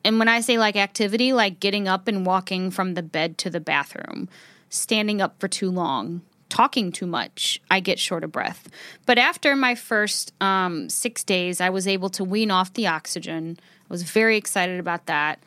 And 0.04 0.20
when 0.20 0.28
I 0.28 0.42
say 0.42 0.58
like 0.58 0.76
activity, 0.76 1.34
like 1.34 1.60
getting 1.60 1.88
up 1.88 2.08
and 2.08 2.26
walking 2.26 2.72
from 2.72 2.94
the 2.94 3.04
bed 3.04 3.38
to 3.40 3.50
the 3.50 3.60
bathroom, 3.60 4.30
standing 4.70 5.22
up 5.22 5.40
for 5.40 5.48
too 5.48 5.70
long, 5.70 6.22
talking 6.48 6.92
too 6.92 7.06
much, 7.06 7.62
I 7.70 7.80
get 7.80 8.00
short 8.00 8.24
of 8.24 8.32
breath. 8.32 8.70
But 9.06 9.18
after 9.18 9.56
my 9.56 9.76
first 9.76 10.34
um, 10.42 10.90
six 10.90 11.24
days, 11.24 11.62
I 11.62 11.70
was 11.70 11.88
able 11.88 12.10
to 12.12 12.24
wean 12.24 12.52
off 12.52 12.74
the 12.74 12.88
oxygen. 12.88 13.58
I 13.60 13.94
was 13.94 14.04
very 14.04 14.38
excited 14.38 14.80
about 14.80 15.06
that. 15.08 15.40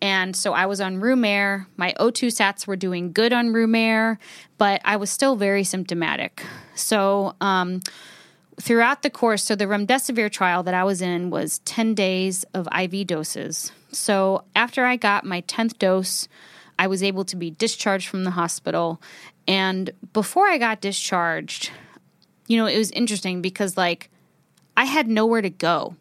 And 0.00 0.36
so 0.36 0.52
I 0.52 0.66
was 0.66 0.80
on 0.80 1.00
room 1.00 1.24
air. 1.24 1.66
My 1.76 1.92
O2 1.98 2.28
sats 2.28 2.66
were 2.66 2.76
doing 2.76 3.12
good 3.12 3.32
on 3.32 3.52
room 3.52 3.74
air, 3.74 4.18
but 4.56 4.80
I 4.84 4.96
was 4.96 5.10
still 5.10 5.34
very 5.34 5.64
symptomatic. 5.64 6.44
So, 6.74 7.34
um, 7.40 7.80
throughout 8.60 9.02
the 9.02 9.10
course, 9.10 9.44
so 9.44 9.54
the 9.54 9.66
remdesivir 9.66 10.30
trial 10.30 10.62
that 10.64 10.74
I 10.74 10.84
was 10.84 11.00
in 11.00 11.30
was 11.30 11.60
10 11.60 11.94
days 11.94 12.44
of 12.54 12.68
IV 12.76 13.06
doses. 13.06 13.72
So, 13.92 14.44
after 14.54 14.84
I 14.84 14.96
got 14.96 15.24
my 15.24 15.42
10th 15.42 15.78
dose, 15.78 16.28
I 16.78 16.86
was 16.86 17.02
able 17.02 17.24
to 17.24 17.36
be 17.36 17.50
discharged 17.50 18.08
from 18.08 18.24
the 18.24 18.32
hospital. 18.32 19.00
And 19.46 19.90
before 20.12 20.46
I 20.46 20.58
got 20.58 20.80
discharged, 20.80 21.70
you 22.46 22.56
know, 22.56 22.66
it 22.66 22.78
was 22.78 22.90
interesting 22.90 23.40
because, 23.40 23.76
like, 23.76 24.10
I 24.76 24.84
had 24.84 25.08
nowhere 25.08 25.42
to 25.42 25.50
go. 25.50 25.96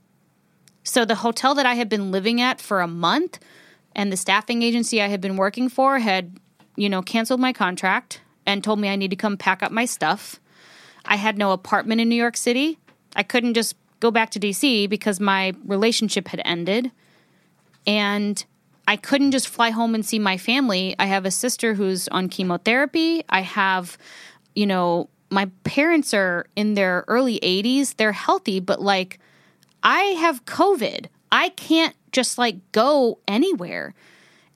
So, 0.84 1.06
the 1.06 1.16
hotel 1.16 1.56
that 1.56 1.66
I 1.66 1.76
had 1.76 1.90
been 1.90 2.12
living 2.12 2.42
at 2.42 2.60
for 2.60 2.82
a 2.82 2.88
month 2.88 3.40
and 3.96 4.12
the 4.12 4.18
staffing 4.18 4.62
agency 4.62 5.02
I 5.02 5.08
had 5.08 5.22
been 5.22 5.38
working 5.38 5.70
for 5.70 6.00
had, 6.00 6.38
you 6.76 6.90
know, 6.90 7.02
canceled 7.02 7.40
my 7.40 7.54
contract 7.54 8.22
and 8.46 8.64
told 8.64 8.80
me 8.80 8.90
I 8.90 8.96
need 8.96 9.12
to 9.12 9.18
come 9.18 9.38
pack 9.38 9.64
up 9.64 9.72
my 9.72 9.86
stuff. 9.86 10.40
I 11.08 11.16
had 11.16 11.38
no 11.38 11.52
apartment 11.52 12.02
in 12.02 12.10
New 12.10 12.16
York 12.16 12.38
City. 12.38 12.78
I 13.16 13.24
couldn't 13.24 13.54
just 13.54 13.76
go 14.00 14.12
back 14.12 14.30
to 14.32 14.40
DC 14.40 14.90
because 14.90 15.20
my 15.20 15.54
relationship 15.66 16.28
had 16.28 16.42
ended. 16.46 16.92
And 17.86 18.44
I 18.88 18.96
couldn't 18.96 19.32
just 19.32 19.48
fly 19.48 19.72
home 19.72 19.96
and 19.96 20.06
see 20.06 20.20
my 20.20 20.38
family. 20.38 20.96
I 21.00 21.08
have 21.08 21.26
a 21.26 21.32
sister 21.32 21.74
who's 21.74 22.08
on 22.10 22.30
chemotherapy. 22.30 23.24
I 23.30 23.42
have, 23.42 23.98
you 24.56 24.66
know, 24.66 25.10
my 25.30 25.50
parents 25.64 26.14
are 26.14 26.46
in 26.56 26.76
their 26.76 27.04
early 27.08 27.40
80s. 27.40 27.96
They're 27.96 28.14
healthy, 28.14 28.60
but 28.60 28.82
like 28.82 29.20
I 29.84 30.00
have 30.20 30.46
COVID. 30.46 31.08
I 31.32 31.50
can't 31.50 31.96
just 32.12 32.38
like 32.38 32.72
go 32.72 33.20
anywhere. 33.28 33.94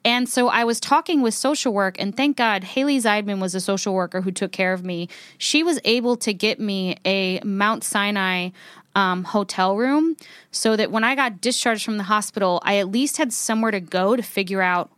And 0.04 0.28
so 0.28 0.48
I 0.48 0.64
was 0.64 0.80
talking 0.80 1.22
with 1.22 1.34
social 1.34 1.74
work, 1.74 1.96
and 2.00 2.16
thank 2.16 2.38
God 2.38 2.64
Haley 2.64 2.98
Zeidman 2.98 3.40
was 3.40 3.54
a 3.54 3.60
social 3.60 3.94
worker 3.94 4.22
who 4.22 4.32
took 4.32 4.52
care 4.52 4.74
of 4.74 4.84
me. 4.84 5.08
She 5.38 5.62
was 5.62 5.80
able 5.84 6.16
to 6.18 6.34
get 6.34 6.60
me 6.60 6.98
a 7.06 7.40
Mount 7.44 7.84
Sinai 7.84 8.50
um, 8.96 9.24
hotel 9.24 9.78
room 9.78 10.18
so 10.52 10.76
that 10.76 10.92
when 10.92 11.04
I 11.04 11.16
got 11.16 11.40
discharged 11.40 11.86
from 11.86 11.98
the 11.98 12.04
hospital, 12.04 12.62
I 12.64 12.78
at 12.78 12.90
least 12.90 13.18
had 13.18 13.32
somewhere 13.32 13.72
to 13.72 13.80
go 13.80 14.16
to 14.16 14.24
figure 14.24 14.62
out 14.62 14.90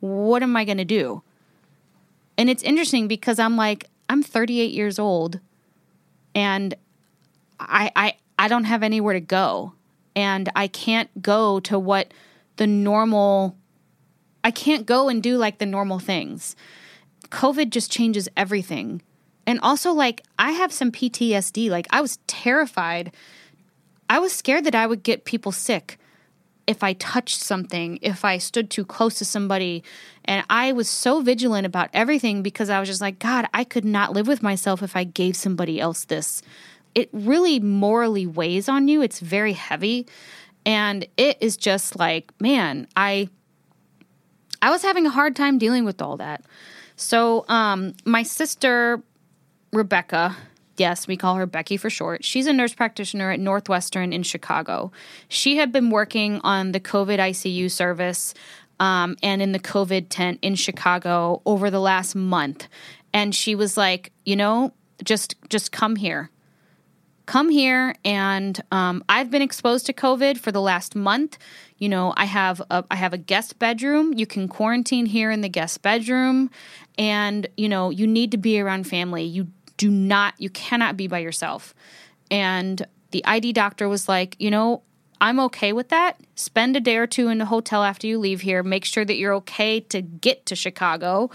what 0.00 0.42
am 0.42 0.56
I 0.56 0.64
going 0.64 0.78
to 0.78 0.84
do. 0.84 1.22
And 2.38 2.48
it's 2.48 2.62
interesting 2.62 3.08
because 3.08 3.38
I'm 3.38 3.56
like, 3.56 3.86
I'm 4.08 4.22
38 4.22 4.72
years 4.72 4.98
old 4.98 5.40
and 6.34 6.74
I, 7.60 7.90
I, 7.94 8.16
I 8.38 8.48
don't 8.48 8.64
have 8.64 8.82
anywhere 8.82 9.14
to 9.14 9.20
go 9.20 9.74
and 10.16 10.50
I 10.56 10.66
can't 10.66 11.10
go 11.22 11.60
to 11.60 11.78
what 11.78 12.12
the 12.56 12.66
normal 12.66 13.56
I 14.44 14.50
can't 14.50 14.86
go 14.86 15.08
and 15.08 15.22
do 15.22 15.36
like 15.36 15.58
the 15.58 15.66
normal 15.66 15.98
things. 15.98 16.56
COVID 17.28 17.70
just 17.70 17.90
changes 17.90 18.28
everything. 18.36 19.02
And 19.46 19.58
also 19.60 19.92
like 19.92 20.22
I 20.38 20.52
have 20.52 20.72
some 20.72 20.92
PTSD. 20.92 21.70
Like 21.70 21.86
I 21.90 22.00
was 22.00 22.18
terrified. 22.26 23.12
I 24.08 24.18
was 24.18 24.32
scared 24.32 24.64
that 24.64 24.74
I 24.74 24.86
would 24.86 25.02
get 25.02 25.24
people 25.24 25.52
sick 25.52 25.98
if 26.66 26.82
I 26.84 26.92
touched 26.92 27.40
something, 27.40 27.98
if 28.02 28.24
I 28.24 28.38
stood 28.38 28.70
too 28.70 28.84
close 28.84 29.16
to 29.18 29.24
somebody. 29.24 29.82
And 30.24 30.44
I 30.48 30.72
was 30.72 30.88
so 30.88 31.20
vigilant 31.20 31.66
about 31.66 31.90
everything 31.92 32.42
because 32.42 32.70
I 32.70 32.78
was 32.78 32.88
just 32.88 33.00
like, 33.00 33.18
God, 33.18 33.48
I 33.52 33.64
could 33.64 33.84
not 33.84 34.12
live 34.12 34.28
with 34.28 34.42
myself 34.42 34.82
if 34.82 34.94
I 34.94 35.04
gave 35.04 35.34
somebody 35.34 35.80
else 35.80 36.04
this 36.04 36.42
it 36.94 37.08
really 37.12 37.60
morally 37.60 38.26
weighs 38.26 38.68
on 38.68 38.88
you. 38.88 39.02
It's 39.02 39.20
very 39.20 39.52
heavy. 39.52 40.06
And 40.64 41.06
it 41.16 41.38
is 41.40 41.56
just 41.56 41.98
like, 41.98 42.32
man, 42.40 42.86
I 42.96 43.28
I 44.62 44.70
was 44.70 44.82
having 44.82 45.04
a 45.04 45.10
hard 45.10 45.36
time 45.36 45.58
dealing 45.58 45.84
with 45.84 46.00
all 46.00 46.16
that. 46.18 46.44
So, 46.96 47.44
um, 47.48 47.94
my 48.04 48.22
sister 48.22 49.02
Rebecca, 49.72 50.36
yes, 50.76 51.06
we 51.06 51.16
call 51.16 51.34
her 51.36 51.46
Becky 51.46 51.76
for 51.76 51.90
short. 51.90 52.24
She's 52.24 52.46
a 52.46 52.52
nurse 52.52 52.74
practitioner 52.74 53.30
at 53.30 53.40
Northwestern 53.40 54.12
in 54.12 54.22
Chicago. 54.22 54.92
She 55.28 55.56
had 55.56 55.72
been 55.72 55.90
working 55.90 56.40
on 56.44 56.72
the 56.72 56.80
COVID 56.80 57.18
ICU 57.18 57.70
service 57.70 58.34
um, 58.78 59.16
and 59.22 59.40
in 59.42 59.52
the 59.52 59.58
COVID 59.58 60.06
tent 60.10 60.38
in 60.42 60.54
Chicago 60.54 61.42
over 61.46 61.70
the 61.70 61.80
last 61.80 62.14
month. 62.14 62.68
And 63.14 63.34
she 63.34 63.54
was 63.54 63.76
like, 63.76 64.12
you 64.24 64.36
know, 64.36 64.72
just 65.02 65.34
just 65.48 65.72
come 65.72 65.96
here 65.96 66.30
come 67.26 67.48
here 67.48 67.94
and 68.04 68.60
um, 68.70 69.02
i've 69.08 69.30
been 69.30 69.42
exposed 69.42 69.86
to 69.86 69.92
covid 69.92 70.38
for 70.38 70.52
the 70.52 70.60
last 70.60 70.94
month 70.94 71.38
you 71.82 71.88
know 71.88 72.14
i 72.16 72.24
have 72.24 72.62
a, 72.70 72.84
i 72.92 72.96
have 72.96 73.12
a 73.12 73.18
guest 73.18 73.58
bedroom. 73.58 74.14
You 74.14 74.24
can 74.24 74.46
quarantine 74.46 75.04
here 75.04 75.32
in 75.32 75.40
the 75.40 75.48
guest 75.48 75.82
bedroom. 75.82 76.48
And 76.96 77.48
you 77.56 77.68
know 77.68 77.90
you 77.90 78.06
need 78.06 78.30
to 78.30 78.38
be 78.38 78.60
around 78.60 78.86
family. 78.86 79.24
You 79.24 79.48
do 79.76 79.90
not 79.90 80.34
you 80.38 80.48
cannot 80.48 80.96
be 80.96 81.08
by 81.08 81.18
yourself. 81.18 81.74
And 82.30 82.86
the 83.10 83.24
id 83.26 83.52
doctor 83.54 83.88
was 83.88 84.08
like 84.08 84.36
you 84.38 84.50
know 84.50 84.82
i'm 85.20 85.40
okay 85.40 85.72
with 85.72 85.88
that. 85.88 86.20
Spend 86.36 86.76
a 86.76 86.80
day 86.80 86.98
or 86.98 87.08
two 87.08 87.28
in 87.28 87.40
a 87.40 87.46
hotel 87.46 87.82
after 87.82 88.06
you 88.06 88.20
leave 88.20 88.42
here. 88.42 88.62
Make 88.62 88.84
sure 88.84 89.04
that 89.04 89.16
you're 89.16 89.34
okay 89.42 89.80
to 89.80 90.00
get 90.00 90.46
to 90.46 90.54
chicago 90.54 91.30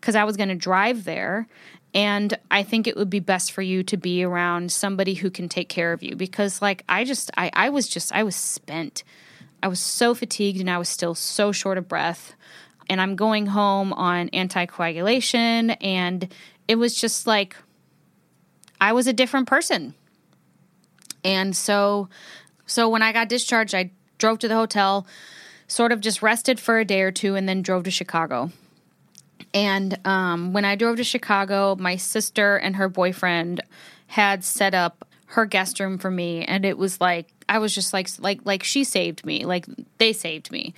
because 0.00 0.16
i 0.16 0.24
was 0.24 0.36
going 0.36 0.48
to 0.48 0.56
drive 0.56 1.04
there. 1.04 1.46
And 1.94 2.36
I 2.50 2.64
think 2.64 2.88
it 2.88 2.96
would 2.96 3.10
be 3.10 3.20
best 3.20 3.52
for 3.52 3.62
you 3.62 3.82
to 3.84 3.96
be 3.96 4.24
around 4.24 4.72
somebody 4.72 5.14
who 5.14 5.30
can 5.30 5.48
take 5.48 5.68
care 5.68 5.92
of 5.92 6.02
you. 6.02 6.16
Because, 6.16 6.62
like, 6.62 6.84
I 6.88 7.04
just, 7.04 7.30
I, 7.36 7.50
I 7.52 7.68
was 7.68 7.86
just, 7.86 8.10
I 8.14 8.22
was 8.22 8.34
spent. 8.34 9.04
I 9.62 9.68
was 9.68 9.80
so 9.80 10.14
fatigued 10.14 10.60
and 10.60 10.70
I 10.70 10.78
was 10.78 10.88
still 10.88 11.14
so 11.14 11.52
short 11.52 11.78
of 11.78 11.88
breath. 11.88 12.34
And 12.88 13.00
I'm 13.00 13.14
going 13.14 13.46
home 13.46 13.92
on 13.92 14.28
anticoagulation. 14.30 15.76
And 15.80 16.32
it 16.66 16.76
was 16.76 17.00
just 17.00 17.26
like, 17.26 17.56
I 18.80 18.92
was 18.92 19.06
a 19.06 19.12
different 19.12 19.46
person. 19.46 19.94
And 21.24 21.54
so, 21.54 22.08
so 22.66 22.88
when 22.88 23.02
I 23.02 23.12
got 23.12 23.28
discharged, 23.28 23.74
I 23.74 23.92
drove 24.18 24.40
to 24.40 24.48
the 24.48 24.56
hotel, 24.56 25.06
sort 25.68 25.92
of 25.92 26.00
just 26.00 26.22
rested 26.22 26.58
for 26.58 26.80
a 26.80 26.84
day 26.84 27.02
or 27.02 27.12
two, 27.12 27.36
and 27.36 27.48
then 27.48 27.62
drove 27.62 27.84
to 27.84 27.90
Chicago. 27.90 28.50
And 29.54 29.98
um, 30.06 30.52
when 30.52 30.64
I 30.64 30.74
drove 30.74 30.96
to 30.96 31.04
Chicago, 31.04 31.76
my 31.76 31.96
sister 31.96 32.56
and 32.56 32.76
her 32.76 32.88
boyfriend 32.88 33.60
had 34.08 34.44
set 34.44 34.74
up 34.74 35.06
her 35.32 35.46
guest 35.46 35.80
room 35.80 35.98
for 35.98 36.10
me, 36.10 36.44
and 36.44 36.64
it 36.64 36.76
was 36.76 37.00
like 37.00 37.26
I 37.48 37.58
was 37.58 37.74
just 37.74 37.92
like 37.92 38.08
like 38.18 38.40
like 38.44 38.62
she 38.62 38.84
saved 38.84 39.24
me, 39.24 39.44
like 39.44 39.66
they 39.98 40.12
saved 40.12 40.50
me. 40.50 40.74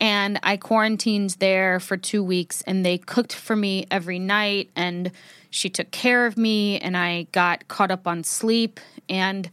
And 0.00 0.40
I 0.42 0.56
quarantined 0.56 1.36
there 1.38 1.80
for 1.80 1.96
two 1.96 2.22
weeks, 2.22 2.62
and 2.62 2.84
they 2.84 2.98
cooked 2.98 3.32
for 3.32 3.56
me 3.56 3.86
every 3.90 4.18
night, 4.18 4.70
and 4.76 5.10
she 5.50 5.70
took 5.70 5.90
care 5.90 6.26
of 6.26 6.36
me, 6.36 6.78
and 6.78 6.96
I 6.96 7.28
got 7.32 7.68
caught 7.68 7.90
up 7.90 8.06
on 8.06 8.24
sleep, 8.24 8.80
and 9.08 9.50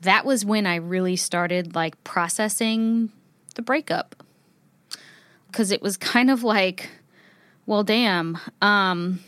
that 0.00 0.24
was 0.24 0.44
when 0.44 0.66
I 0.66 0.76
really 0.76 1.16
started 1.16 1.74
like 1.74 2.02
processing 2.04 3.10
the 3.56 3.62
breakup 3.62 4.16
because 5.48 5.70
it 5.70 5.82
was 5.82 5.96
kind 5.96 6.30
of 6.30 6.42
like 6.42 6.88
well, 7.66 7.84
damn. 7.84 8.38
Um, 8.60 9.20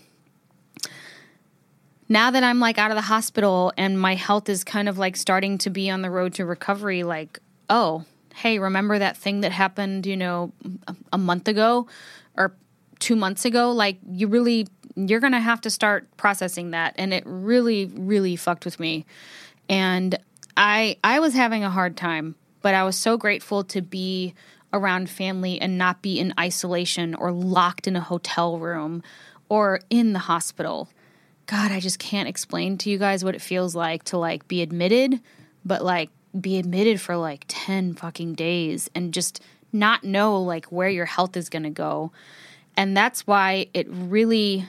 now 2.14 2.30
that 2.30 2.44
I'm 2.44 2.60
like 2.60 2.78
out 2.78 2.92
of 2.92 2.94
the 2.94 3.02
hospital 3.02 3.72
and 3.76 4.00
my 4.00 4.14
health 4.14 4.48
is 4.48 4.62
kind 4.62 4.88
of 4.88 4.98
like 4.98 5.16
starting 5.16 5.58
to 5.58 5.70
be 5.70 5.90
on 5.90 6.00
the 6.00 6.10
road 6.10 6.34
to 6.34 6.46
recovery, 6.46 7.02
like, 7.02 7.40
oh, 7.68 8.04
hey, 8.36 8.60
remember 8.60 9.00
that 9.00 9.16
thing 9.16 9.40
that 9.40 9.50
happened, 9.50 10.06
you 10.06 10.16
know, 10.16 10.52
a 11.12 11.18
month 11.18 11.48
ago 11.48 11.88
or 12.38 12.54
two 13.00 13.16
months 13.16 13.44
ago? 13.44 13.72
Like, 13.72 13.98
you 14.08 14.28
really, 14.28 14.68
you're 14.94 15.18
going 15.18 15.32
to 15.32 15.40
have 15.40 15.60
to 15.62 15.70
start 15.70 16.06
processing 16.16 16.70
that. 16.70 16.94
And 16.98 17.12
it 17.12 17.24
really, 17.26 17.86
really 17.86 18.36
fucked 18.36 18.64
with 18.64 18.78
me. 18.78 19.06
And 19.68 20.16
I, 20.56 20.98
I 21.02 21.18
was 21.18 21.34
having 21.34 21.64
a 21.64 21.70
hard 21.70 21.96
time, 21.96 22.36
but 22.62 22.76
I 22.76 22.84
was 22.84 22.96
so 22.96 23.16
grateful 23.16 23.64
to 23.64 23.82
be 23.82 24.34
around 24.72 25.10
family 25.10 25.60
and 25.60 25.76
not 25.78 26.00
be 26.00 26.20
in 26.20 26.32
isolation 26.38 27.16
or 27.16 27.32
locked 27.32 27.88
in 27.88 27.96
a 27.96 28.00
hotel 28.00 28.60
room 28.60 29.02
or 29.48 29.80
in 29.90 30.12
the 30.12 30.20
hospital. 30.20 30.88
God, 31.46 31.72
I 31.72 31.80
just 31.80 31.98
can't 31.98 32.28
explain 32.28 32.78
to 32.78 32.90
you 32.90 32.98
guys 32.98 33.24
what 33.24 33.34
it 33.34 33.42
feels 33.42 33.74
like 33.74 34.04
to 34.04 34.18
like 34.18 34.48
be 34.48 34.62
admitted, 34.62 35.20
but 35.64 35.84
like 35.84 36.10
be 36.38 36.58
admitted 36.58 37.00
for 37.00 37.16
like 37.16 37.44
10 37.48 37.94
fucking 37.94 38.34
days 38.34 38.90
and 38.94 39.12
just 39.12 39.40
not 39.72 40.04
know 40.04 40.40
like 40.40 40.66
where 40.66 40.88
your 40.88 41.04
health 41.04 41.36
is 41.36 41.48
going 41.48 41.64
to 41.64 41.70
go. 41.70 42.12
And 42.76 42.96
that's 42.96 43.26
why 43.26 43.66
it 43.74 43.86
really 43.88 44.66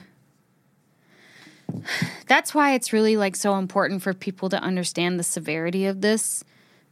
that's 2.26 2.54
why 2.54 2.74
it's 2.74 2.92
really 2.92 3.16
like 3.16 3.36
so 3.36 3.56
important 3.56 4.02
for 4.02 4.14
people 4.14 4.48
to 4.48 4.58
understand 4.58 5.18
the 5.18 5.24
severity 5.24 5.86
of 5.86 6.00
this. 6.00 6.44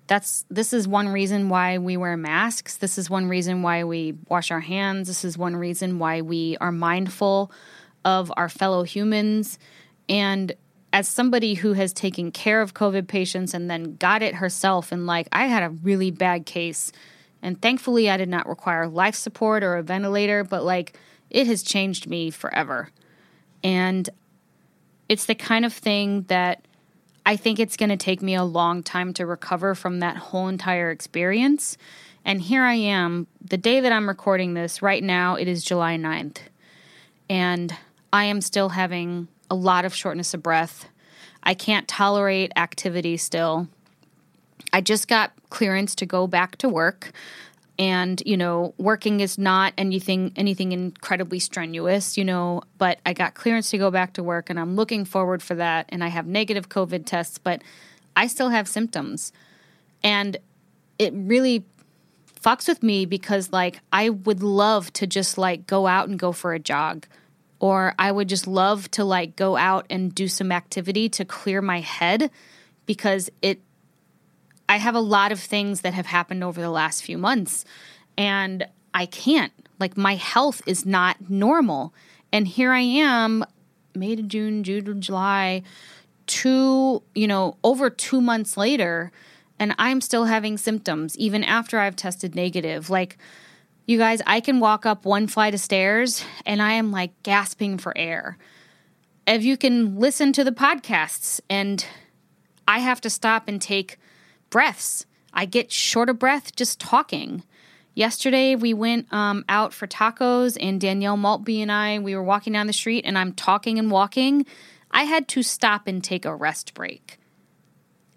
That's 0.07 0.44
this 0.51 0.73
is 0.73 0.87
one 0.87 1.09
reason 1.09 1.49
why 1.49 1.79
we 1.79 1.97
wear 1.97 2.16
masks. 2.16 2.77
This 2.77 2.99
is 2.99 3.09
one 3.09 3.29
reason 3.29 3.62
why 3.62 3.85
we 3.85 4.16
wash 4.29 4.51
our 4.51 4.61
hands. 4.61 5.09
This 5.09 5.25
is 5.25 5.38
one 5.38 5.57
reason 5.57 5.99
why 5.99 6.20
we 6.20 6.57
are 6.61 6.73
mindful 6.73 7.51
of 8.04 8.32
our 8.36 8.48
fellow 8.48 8.82
humans. 8.82 9.58
And 10.08 10.52
as 10.92 11.08
somebody 11.08 11.54
who 11.54 11.72
has 11.72 11.92
taken 11.92 12.30
care 12.30 12.60
of 12.60 12.74
COVID 12.74 13.08
patients 13.08 13.54
and 13.54 13.68
then 13.70 13.96
got 13.96 14.22
it 14.22 14.36
herself, 14.36 14.92
and 14.92 15.06
like 15.06 15.28
I 15.32 15.46
had 15.46 15.62
a 15.62 15.70
really 15.70 16.10
bad 16.10 16.46
case, 16.46 16.92
and 17.42 17.60
thankfully 17.60 18.08
I 18.08 18.16
did 18.16 18.28
not 18.28 18.48
require 18.48 18.86
life 18.86 19.14
support 19.14 19.62
or 19.64 19.76
a 19.76 19.82
ventilator, 19.82 20.44
but 20.44 20.64
like 20.64 20.98
it 21.30 21.46
has 21.46 21.62
changed 21.62 22.06
me 22.06 22.30
forever. 22.30 22.90
And 23.62 24.08
it's 25.08 25.26
the 25.26 25.34
kind 25.34 25.64
of 25.64 25.72
thing 25.72 26.22
that 26.28 26.64
I 27.26 27.36
think 27.36 27.58
it's 27.58 27.76
going 27.76 27.88
to 27.88 27.96
take 27.96 28.22
me 28.22 28.34
a 28.34 28.44
long 28.44 28.82
time 28.82 29.14
to 29.14 29.26
recover 29.26 29.74
from 29.74 30.00
that 30.00 30.16
whole 30.16 30.48
entire 30.48 30.90
experience. 30.90 31.76
And 32.24 32.40
here 32.40 32.62
I 32.62 32.74
am, 32.74 33.26
the 33.40 33.56
day 33.56 33.80
that 33.80 33.92
I'm 33.92 34.08
recording 34.08 34.54
this, 34.54 34.80
right 34.82 35.02
now, 35.02 35.34
it 35.34 35.48
is 35.48 35.64
July 35.64 35.96
9th. 35.96 36.38
And 37.28 37.74
I 38.14 38.27
am 38.27 38.40
still 38.40 38.68
having 38.68 39.27
a 39.50 39.57
lot 39.57 39.85
of 39.85 39.92
shortness 39.92 40.35
of 40.35 40.42
breath. 40.42 40.88
I 41.42 41.55
can't 41.55 41.88
tolerate 41.88 42.53
activity 42.55 43.16
still. 43.16 43.66
I 44.72 44.83
just 44.83 45.09
got 45.09 45.33
clearance 45.50 45.96
to 45.96 46.07
go 46.07 46.29
back 46.29 46.55
to 46.59 46.68
work 46.68 47.11
and 47.77 48.22
you 48.24 48.37
know 48.37 48.72
working 48.79 49.18
is 49.18 49.37
not 49.37 49.72
anything 49.77 50.33
anything 50.37 50.70
incredibly 50.70 51.40
strenuous 51.40 52.16
you 52.16 52.24
know 52.24 52.62
but 52.79 53.00
i 53.05 53.12
got 53.12 53.35
clearance 53.35 53.70
to 53.70 53.79
go 53.79 53.90
back 53.90 54.12
to 54.12 54.22
work 54.22 54.48
and 54.48 54.61
i'm 54.61 54.77
looking 54.77 55.05
forward 55.05 55.42
for 55.42 55.57
that 55.57 55.85
and 55.88 56.05
i 56.05 56.07
have 56.07 56.24
negative 56.24 56.68
covid 56.68 57.05
tests 57.05 57.37
but 57.37 57.62
i 58.14 58.29
still 58.29 58.48
have 58.48 58.68
symptoms 58.68 59.33
and 60.05 60.37
it 61.00 61.12
really 61.16 61.64
fucks 62.40 62.68
with 62.68 62.81
me 62.81 63.07
because 63.07 63.53
like 63.53 63.81
i 63.92 64.09
would 64.09 64.40
love 64.40 64.92
to 64.92 65.05
just 65.05 65.37
like 65.37 65.66
go 65.66 65.88
out 65.88 66.09
and 66.09 66.16
go 66.16 66.31
for 66.31 66.55
a 66.55 66.61
jog 66.61 67.07
or 67.60 67.94
i 67.98 68.10
would 68.10 68.28
just 68.28 68.46
love 68.46 68.90
to 68.90 69.04
like 69.04 69.36
go 69.36 69.56
out 69.56 69.86
and 69.90 70.14
do 70.14 70.28
some 70.28 70.52
activity 70.52 71.08
to 71.08 71.24
clear 71.24 71.62
my 71.62 71.80
head 71.80 72.30
because 72.86 73.30
it 73.42 73.60
I 74.68 74.78
have 74.78 74.94
a 74.94 75.00
lot 75.00 75.32
of 75.32 75.40
things 75.40 75.82
that 75.82 75.94
have 75.94 76.06
happened 76.06 76.42
over 76.42 76.60
the 76.60 76.70
last 76.70 77.02
few 77.02 77.18
months, 77.18 77.64
and 78.16 78.66
I 78.92 79.06
can't. 79.06 79.52
Like, 79.78 79.96
my 79.96 80.14
health 80.14 80.62
is 80.66 80.86
not 80.86 81.28
normal. 81.28 81.92
And 82.32 82.48
here 82.48 82.72
I 82.72 82.80
am, 82.80 83.44
May 83.94 84.16
to 84.16 84.22
June, 84.22 84.64
June 84.64 84.84
to 84.86 84.94
July, 84.94 85.62
two, 86.26 87.02
you 87.14 87.26
know, 87.26 87.56
over 87.62 87.90
two 87.90 88.20
months 88.20 88.56
later, 88.56 89.12
and 89.58 89.74
I'm 89.78 90.00
still 90.00 90.24
having 90.24 90.56
symptoms 90.56 91.16
even 91.18 91.44
after 91.44 91.78
I've 91.78 91.96
tested 91.96 92.34
negative. 92.34 92.88
Like, 92.88 93.18
you 93.87 93.99
guys, 93.99 94.23
I 94.27 94.40
can 94.40 94.61
walk 94.61 94.87
up 94.87 95.05
one 95.05 95.27
flight 95.27 95.55
of 95.55 95.61
stairs 95.61 96.25
and 96.47 96.62
I 96.62 96.75
am 96.75 96.90
like 96.90 97.23
gasping 97.23 97.79
for 97.79 97.97
air. 97.97 98.38
If 99.27 99.44
you 99.44 99.57
can 99.57 99.99
listen 99.99 100.33
to 100.35 100.44
the 100.44 100.53
podcasts, 100.53 101.40
and 101.49 101.85
I 102.68 102.79
have 102.79 103.01
to 103.03 103.11
stop 103.11 103.49
and 103.49 103.61
take 103.61 103.99
breaths. 104.51 105.07
I 105.33 105.47
get 105.47 105.73
short 105.73 106.09
of 106.09 106.18
breath 106.18 106.55
just 106.55 106.81
talking. 106.81 107.42
Yesterday, 107.94 108.55
we 108.55 108.75
went 108.75 109.12
um, 109.12 109.44
out 109.49 109.73
for 109.73 109.87
tacos, 109.87 110.57
and 110.61 110.81
Danielle 110.81 111.16
Maltby 111.16 111.62
and 111.62 111.70
I, 111.70 111.99
we 112.01 112.14
were 112.14 112.23
walking 112.23 112.53
down 112.53 112.66
the 112.66 112.73
street, 112.73 113.05
and 113.07 113.16
I'm 113.16 113.33
talking 113.33 113.79
and 113.79 113.90
walking. 113.90 114.47
I 114.90 115.05
had 115.05 115.29
to 115.29 115.42
stop 115.42 115.87
and 115.87 116.03
take 116.03 116.25
a 116.25 116.35
rest 116.35 116.75
break. 116.75 117.18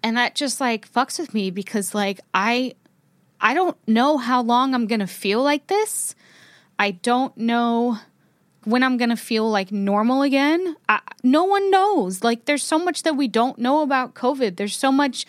And 0.02 0.16
that 0.16 0.34
just 0.34 0.60
like 0.60 0.90
fucks 0.90 1.18
with 1.18 1.34
me 1.34 1.50
because 1.50 1.94
like 1.94 2.20
I 2.32 2.74
I 3.40 3.54
don't 3.54 3.76
know 3.86 4.18
how 4.18 4.42
long 4.42 4.74
I'm 4.74 4.86
going 4.86 5.00
to 5.00 5.06
feel 5.06 5.42
like 5.42 5.66
this. 5.66 6.14
I 6.78 6.92
don't 6.92 7.36
know 7.36 7.98
when 8.64 8.82
I'm 8.82 8.96
going 8.96 9.10
to 9.10 9.16
feel 9.16 9.48
like 9.48 9.72
normal 9.72 10.22
again. 10.22 10.76
I, 10.88 11.00
no 11.22 11.44
one 11.44 11.70
knows. 11.70 12.22
Like 12.22 12.44
there's 12.44 12.62
so 12.62 12.78
much 12.78 13.02
that 13.04 13.16
we 13.16 13.28
don't 13.28 13.58
know 13.58 13.82
about 13.82 14.14
COVID. 14.14 14.56
There's 14.56 14.76
so 14.76 14.92
much 14.92 15.26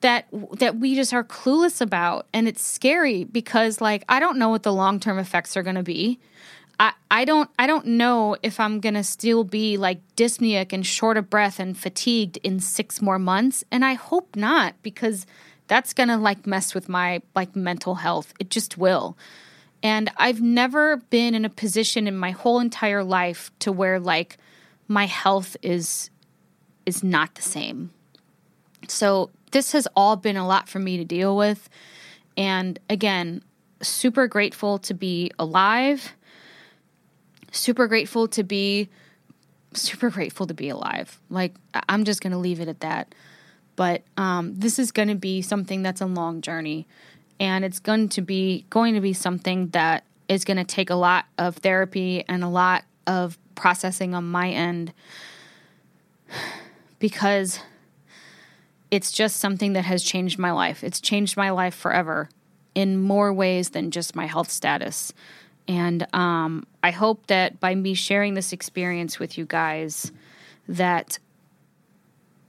that 0.00 0.26
that 0.58 0.78
we 0.78 0.96
just 0.96 1.14
are 1.14 1.22
clueless 1.22 1.80
about 1.80 2.26
and 2.32 2.48
it's 2.48 2.62
scary 2.62 3.22
because 3.22 3.80
like 3.80 4.04
I 4.08 4.18
don't 4.18 4.36
know 4.36 4.48
what 4.48 4.64
the 4.64 4.72
long-term 4.72 5.18
effects 5.18 5.56
are 5.56 5.62
going 5.62 5.76
to 5.76 5.82
be. 5.84 6.18
I, 6.80 6.92
I 7.10 7.24
don't 7.24 7.48
I 7.58 7.68
don't 7.68 7.86
know 7.86 8.36
if 8.42 8.58
I'm 8.58 8.80
gonna 8.80 9.04
still 9.04 9.44
be 9.44 9.76
like 9.76 10.00
dyspneic 10.16 10.72
and 10.72 10.84
short 10.84 11.16
of 11.16 11.30
breath 11.30 11.60
and 11.60 11.78
fatigued 11.78 12.38
in 12.38 12.58
six 12.58 13.00
more 13.00 13.20
months, 13.20 13.62
and 13.70 13.84
I 13.84 13.94
hope 13.94 14.34
not 14.34 14.74
because 14.82 15.24
that's 15.68 15.92
gonna 15.92 16.18
like 16.18 16.46
mess 16.46 16.74
with 16.74 16.88
my 16.88 17.22
like 17.34 17.56
mental 17.56 17.96
health. 17.96 18.32
It 18.38 18.50
just 18.50 18.78
will. 18.78 19.16
And 19.82 20.10
I've 20.16 20.40
never 20.40 20.96
been 20.96 21.34
in 21.34 21.44
a 21.44 21.50
position 21.50 22.06
in 22.06 22.16
my 22.16 22.30
whole 22.30 22.60
entire 22.60 23.02
life 23.02 23.50
to 23.60 23.72
where 23.72 23.98
like 23.98 24.38
my 24.88 25.06
health 25.06 25.56
is 25.62 26.10
is 26.86 27.02
not 27.02 27.34
the 27.34 27.42
same. 27.42 27.90
So 28.88 29.30
this 29.52 29.72
has 29.72 29.88
all 29.96 30.16
been 30.16 30.36
a 30.36 30.46
lot 30.46 30.68
for 30.68 30.78
me 30.78 30.96
to 30.96 31.04
deal 31.04 31.36
with. 31.36 31.68
And 32.36 32.78
again, 32.88 33.42
super 33.82 34.26
grateful 34.26 34.78
to 34.78 34.94
be 34.94 35.30
alive. 35.38 36.12
Super 37.50 37.86
grateful 37.86 38.28
to 38.28 38.42
be 38.42 38.88
super 39.74 40.10
grateful 40.10 40.46
to 40.46 40.54
be 40.54 40.68
alive. 40.68 41.20
Like 41.30 41.54
I'm 41.88 42.04
just 42.04 42.20
going 42.20 42.32
to 42.32 42.38
leave 42.38 42.60
it 42.60 42.68
at 42.68 42.80
that. 42.80 43.14
But 43.76 44.02
um, 44.16 44.54
this 44.54 44.78
is 44.78 44.92
going 44.92 45.08
to 45.08 45.14
be 45.14 45.42
something 45.42 45.82
that's 45.82 46.00
a 46.00 46.06
long 46.06 46.40
journey, 46.40 46.86
and 47.40 47.64
it's 47.64 47.78
going 47.78 48.08
to 48.10 48.22
be 48.22 48.66
going 48.70 48.94
to 48.94 49.00
be 49.00 49.12
something 49.12 49.68
that 49.68 50.04
is 50.28 50.44
going 50.44 50.56
to 50.56 50.64
take 50.64 50.90
a 50.90 50.94
lot 50.94 51.26
of 51.38 51.56
therapy 51.56 52.24
and 52.28 52.44
a 52.44 52.48
lot 52.48 52.84
of 53.06 53.38
processing 53.54 54.14
on 54.14 54.24
my 54.24 54.50
end 54.50 54.92
because 56.98 57.60
it's 58.90 59.10
just 59.10 59.36
something 59.38 59.72
that 59.72 59.84
has 59.84 60.02
changed 60.02 60.38
my 60.38 60.52
life. 60.52 60.84
It's 60.84 61.00
changed 61.00 61.36
my 61.36 61.50
life 61.50 61.74
forever 61.74 62.28
in 62.74 63.00
more 63.00 63.32
ways 63.32 63.70
than 63.70 63.90
just 63.90 64.14
my 64.14 64.26
health 64.26 64.50
status. 64.50 65.12
And 65.66 66.06
um, 66.14 66.66
I 66.82 66.90
hope 66.90 67.26
that 67.28 67.60
by 67.60 67.74
me 67.74 67.94
sharing 67.94 68.34
this 68.34 68.52
experience 68.52 69.18
with 69.18 69.38
you 69.38 69.46
guys, 69.46 70.12
that 70.68 71.18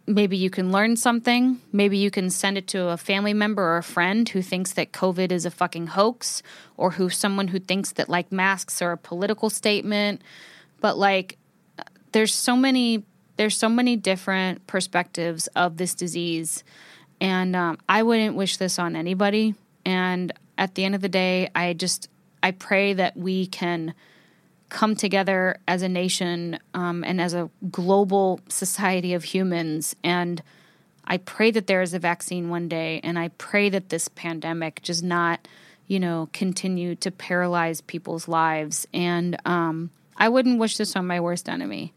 maybe 0.06 0.36
you 0.36 0.50
can 0.50 0.72
learn 0.72 0.96
something. 0.96 1.62
Maybe 1.72 1.98
you 1.98 2.12
can 2.12 2.30
send 2.30 2.58
it 2.58 2.68
to 2.70 2.90
a 2.90 2.98
family 2.98 3.34
member 3.34 3.64
or 3.64 3.78
a 3.78 3.84
friend 3.84 4.28
who 4.28 4.42
thinks 4.42 4.74
that 4.74 4.92
COVID 4.92 5.32
is 5.32 5.46
a 5.46 5.52
fucking 5.52 5.88
hoax, 5.88 6.44
or 6.78 6.92
who 6.92 7.10
someone 7.10 7.50
who 7.50 7.60
thinks 7.60 7.94
that 7.94 8.10
like 8.10 8.32
masks 8.32 8.82
are 8.82 8.92
a 8.92 8.98
political 8.98 9.50
statement. 9.50 10.22
But 10.82 10.98
like, 10.98 11.38
there's 12.12 12.34
so 12.34 12.56
many 12.56 13.04
there's 13.36 13.58
so 13.58 13.70
many 13.70 13.96
different 13.96 14.68
perspectives 14.68 15.48
of 15.56 15.78
this 15.78 15.96
disease, 15.96 16.64
and 17.20 17.56
um, 17.56 17.78
I 17.90 18.04
wouldn't 18.04 18.36
wish 18.36 18.58
this 18.58 18.78
on 18.78 18.96
anybody. 18.96 19.56
And 19.86 20.32
at 20.58 20.76
the 20.76 20.86
end 20.86 20.96
of 20.96 21.02
the 21.02 21.10
day, 21.10 21.50
I 21.56 21.74
just 21.74 22.10
I 22.44 22.52
pray 22.52 22.94
that 22.94 23.16
we 23.16 23.48
can 23.48 23.94
come 24.74 24.96
together 24.96 25.58
as 25.68 25.84
a 25.84 25.88
nation 25.88 26.60
um, 26.74 27.04
and 27.04 27.22
as 27.22 27.34
a 27.34 27.50
global 27.72 28.42
society 28.50 29.14
of 29.14 29.24
humans. 29.24 29.96
And 30.04 30.42
I 31.06 31.18
pray 31.18 31.52
that 31.52 31.68
there 31.68 31.84
is 31.84 31.94
a 31.94 32.00
vaccine 32.00 32.50
one 32.50 32.68
day, 32.68 33.00
and 33.04 33.18
I 33.20 33.28
pray 33.38 33.70
that 33.70 33.90
this 33.90 34.08
pandemic 34.08 34.82
does 34.82 35.04
not, 35.04 35.48
you 35.88 36.00
know, 36.00 36.28
continue 36.34 36.96
to 36.96 37.12
paralyze 37.12 37.82
people's 37.82 38.28
lives. 38.28 38.88
And 38.94 39.38
um, 39.46 39.92
I 40.18 40.28
wouldn't 40.28 40.60
wish 40.60 40.78
this 40.78 40.96
on 40.96 41.06
my 41.06 41.20
worst 41.20 41.48
enemy 41.48 41.94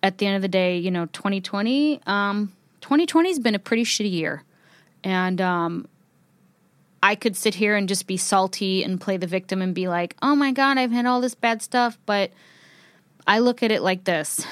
at 0.00 0.18
the 0.18 0.26
end 0.26 0.36
of 0.36 0.42
the 0.42 0.48
day, 0.48 0.78
you 0.78 0.92
know, 0.92 1.06
2020, 1.06 2.00
um, 2.06 2.52
2020 2.82 3.30
has 3.30 3.38
been 3.40 3.54
a 3.56 3.58
pretty 3.58 3.84
shitty 3.84 4.12
year. 4.12 4.44
And 5.02 5.40
um, 5.40 5.88
I 7.04 7.16
could 7.16 7.36
sit 7.36 7.54
here 7.54 7.76
and 7.76 7.86
just 7.86 8.06
be 8.06 8.16
salty 8.16 8.82
and 8.82 8.98
play 8.98 9.18
the 9.18 9.26
victim 9.26 9.60
and 9.60 9.74
be 9.74 9.88
like, 9.88 10.16
oh 10.22 10.34
my 10.34 10.52
God, 10.52 10.78
I've 10.78 10.90
had 10.90 11.04
all 11.04 11.20
this 11.20 11.34
bad 11.34 11.60
stuff. 11.60 11.98
But 12.06 12.32
I 13.26 13.40
look 13.40 13.62
at 13.62 13.70
it 13.70 13.82
like 13.82 14.04
this 14.04 14.44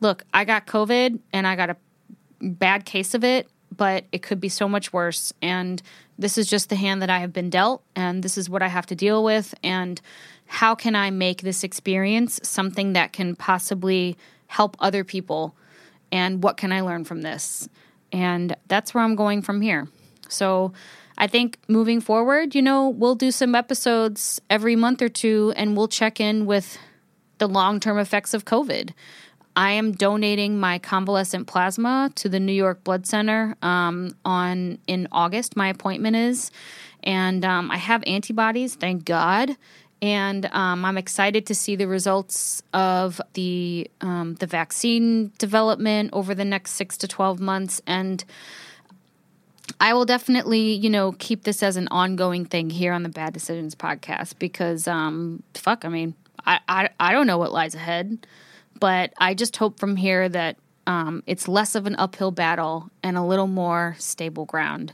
look, 0.00 0.22
I 0.34 0.44
got 0.44 0.66
COVID 0.66 1.18
and 1.32 1.46
I 1.46 1.56
got 1.56 1.70
a 1.70 1.76
bad 2.40 2.84
case 2.84 3.14
of 3.14 3.24
it, 3.24 3.48
but 3.74 4.04
it 4.12 4.22
could 4.22 4.38
be 4.38 4.50
so 4.50 4.68
much 4.68 4.92
worse. 4.92 5.32
And 5.40 5.82
this 6.18 6.36
is 6.36 6.46
just 6.46 6.68
the 6.68 6.76
hand 6.76 7.00
that 7.00 7.08
I 7.08 7.20
have 7.20 7.32
been 7.32 7.48
dealt, 7.48 7.82
and 7.96 8.22
this 8.22 8.36
is 8.36 8.50
what 8.50 8.62
I 8.62 8.68
have 8.68 8.84
to 8.86 8.94
deal 8.94 9.24
with. 9.24 9.54
And 9.64 10.00
how 10.46 10.74
can 10.74 10.94
I 10.94 11.10
make 11.10 11.40
this 11.40 11.64
experience 11.64 12.38
something 12.42 12.92
that 12.92 13.14
can 13.14 13.34
possibly 13.34 14.18
help 14.46 14.76
other 14.78 15.04
people? 15.04 15.56
And 16.12 16.42
what 16.42 16.58
can 16.58 16.70
I 16.70 16.82
learn 16.82 17.04
from 17.04 17.22
this? 17.22 17.66
And 18.12 18.54
that's 18.68 18.92
where 18.92 19.02
I'm 19.02 19.16
going 19.16 19.40
from 19.40 19.62
here. 19.62 19.88
So 20.28 20.74
I 21.16 21.26
think 21.26 21.58
moving 21.68 22.00
forward, 22.00 22.54
you 22.54 22.62
know, 22.62 22.88
we'll 22.88 23.14
do 23.14 23.30
some 23.30 23.54
episodes 23.54 24.40
every 24.50 24.76
month 24.76 25.00
or 25.00 25.08
two 25.08 25.52
and 25.56 25.76
we'll 25.76 25.88
check 25.88 26.20
in 26.20 26.46
with 26.46 26.78
the 27.38 27.48
long 27.48 27.80
term 27.80 27.98
effects 27.98 28.34
of 28.34 28.44
COVID. 28.44 28.90
I 29.56 29.70
am 29.72 29.92
donating 29.92 30.58
my 30.58 30.78
convalescent 30.78 31.46
plasma 31.46 32.10
to 32.16 32.28
the 32.28 32.40
New 32.40 32.52
York 32.52 32.82
Blood 32.82 33.06
Center 33.06 33.56
um, 33.62 34.16
on 34.24 34.78
in 34.86 35.06
August. 35.12 35.56
My 35.56 35.68
appointment 35.68 36.16
is, 36.16 36.50
and 37.04 37.44
um, 37.44 37.70
I 37.70 37.76
have 37.76 38.02
antibodies, 38.06 38.74
thank 38.74 39.04
God. 39.04 39.56
And 40.02 40.46
um, 40.46 40.84
I'm 40.84 40.98
excited 40.98 41.46
to 41.46 41.54
see 41.54 41.76
the 41.76 41.86
results 41.86 42.62
of 42.74 43.20
the 43.34 43.88
um, 44.00 44.34
the 44.34 44.46
vaccine 44.46 45.32
development 45.38 46.10
over 46.12 46.34
the 46.34 46.44
next 46.44 46.72
six 46.72 46.96
to 46.98 47.08
twelve 47.08 47.40
months, 47.40 47.80
and 47.86 48.24
I 49.80 49.94
will 49.94 50.04
definitely, 50.04 50.72
you 50.72 50.90
know, 50.90 51.12
keep 51.18 51.44
this 51.44 51.62
as 51.62 51.76
an 51.76 51.88
ongoing 51.88 52.44
thing 52.44 52.70
here 52.70 52.92
on 52.92 53.02
the 53.02 53.08
Bad 53.08 53.32
Decisions 53.32 53.74
podcast 53.74 54.38
because, 54.38 54.86
um, 54.86 55.42
fuck, 55.54 55.84
I 55.84 55.88
mean, 55.88 56.14
I, 56.46 56.60
I, 56.68 56.88
I 57.00 57.12
don't 57.12 57.26
know 57.26 57.38
what 57.38 57.52
lies 57.52 57.74
ahead, 57.74 58.26
but 58.78 59.12
I 59.18 59.34
just 59.34 59.56
hope 59.56 59.78
from 59.80 59.96
here 59.96 60.28
that 60.28 60.56
um, 60.86 61.22
it's 61.26 61.48
less 61.48 61.74
of 61.74 61.86
an 61.86 61.96
uphill 61.96 62.30
battle 62.30 62.90
and 63.02 63.16
a 63.16 63.22
little 63.22 63.46
more 63.46 63.96
stable 63.98 64.44
ground. 64.44 64.92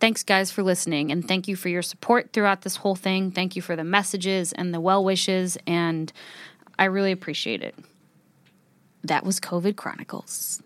Thanks, 0.00 0.22
guys, 0.22 0.50
for 0.50 0.62
listening, 0.62 1.10
and 1.10 1.26
thank 1.26 1.48
you 1.48 1.56
for 1.56 1.68
your 1.68 1.82
support 1.82 2.32
throughout 2.32 2.62
this 2.62 2.76
whole 2.76 2.94
thing. 2.96 3.30
Thank 3.30 3.56
you 3.56 3.62
for 3.62 3.76
the 3.76 3.84
messages 3.84 4.52
and 4.52 4.72
the 4.74 4.80
well 4.80 5.02
wishes, 5.02 5.56
and 5.66 6.12
I 6.78 6.84
really 6.84 7.12
appreciate 7.12 7.62
it. 7.62 7.74
That 9.04 9.24
was 9.24 9.40
COVID 9.40 9.76
Chronicles. 9.76 10.62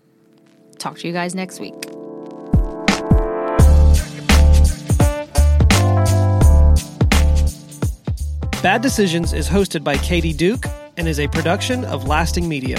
Talk 0.78 0.98
to 0.98 1.06
you 1.06 1.12
guys 1.12 1.34
next 1.34 1.60
week. 1.60 1.89
Bad 8.62 8.82
Decisions 8.82 9.32
is 9.32 9.48
hosted 9.48 9.82
by 9.82 9.96
Katie 9.96 10.34
Duke 10.34 10.66
and 10.98 11.08
is 11.08 11.18
a 11.18 11.26
production 11.28 11.82
of 11.86 12.06
Lasting 12.06 12.46
Media. 12.46 12.76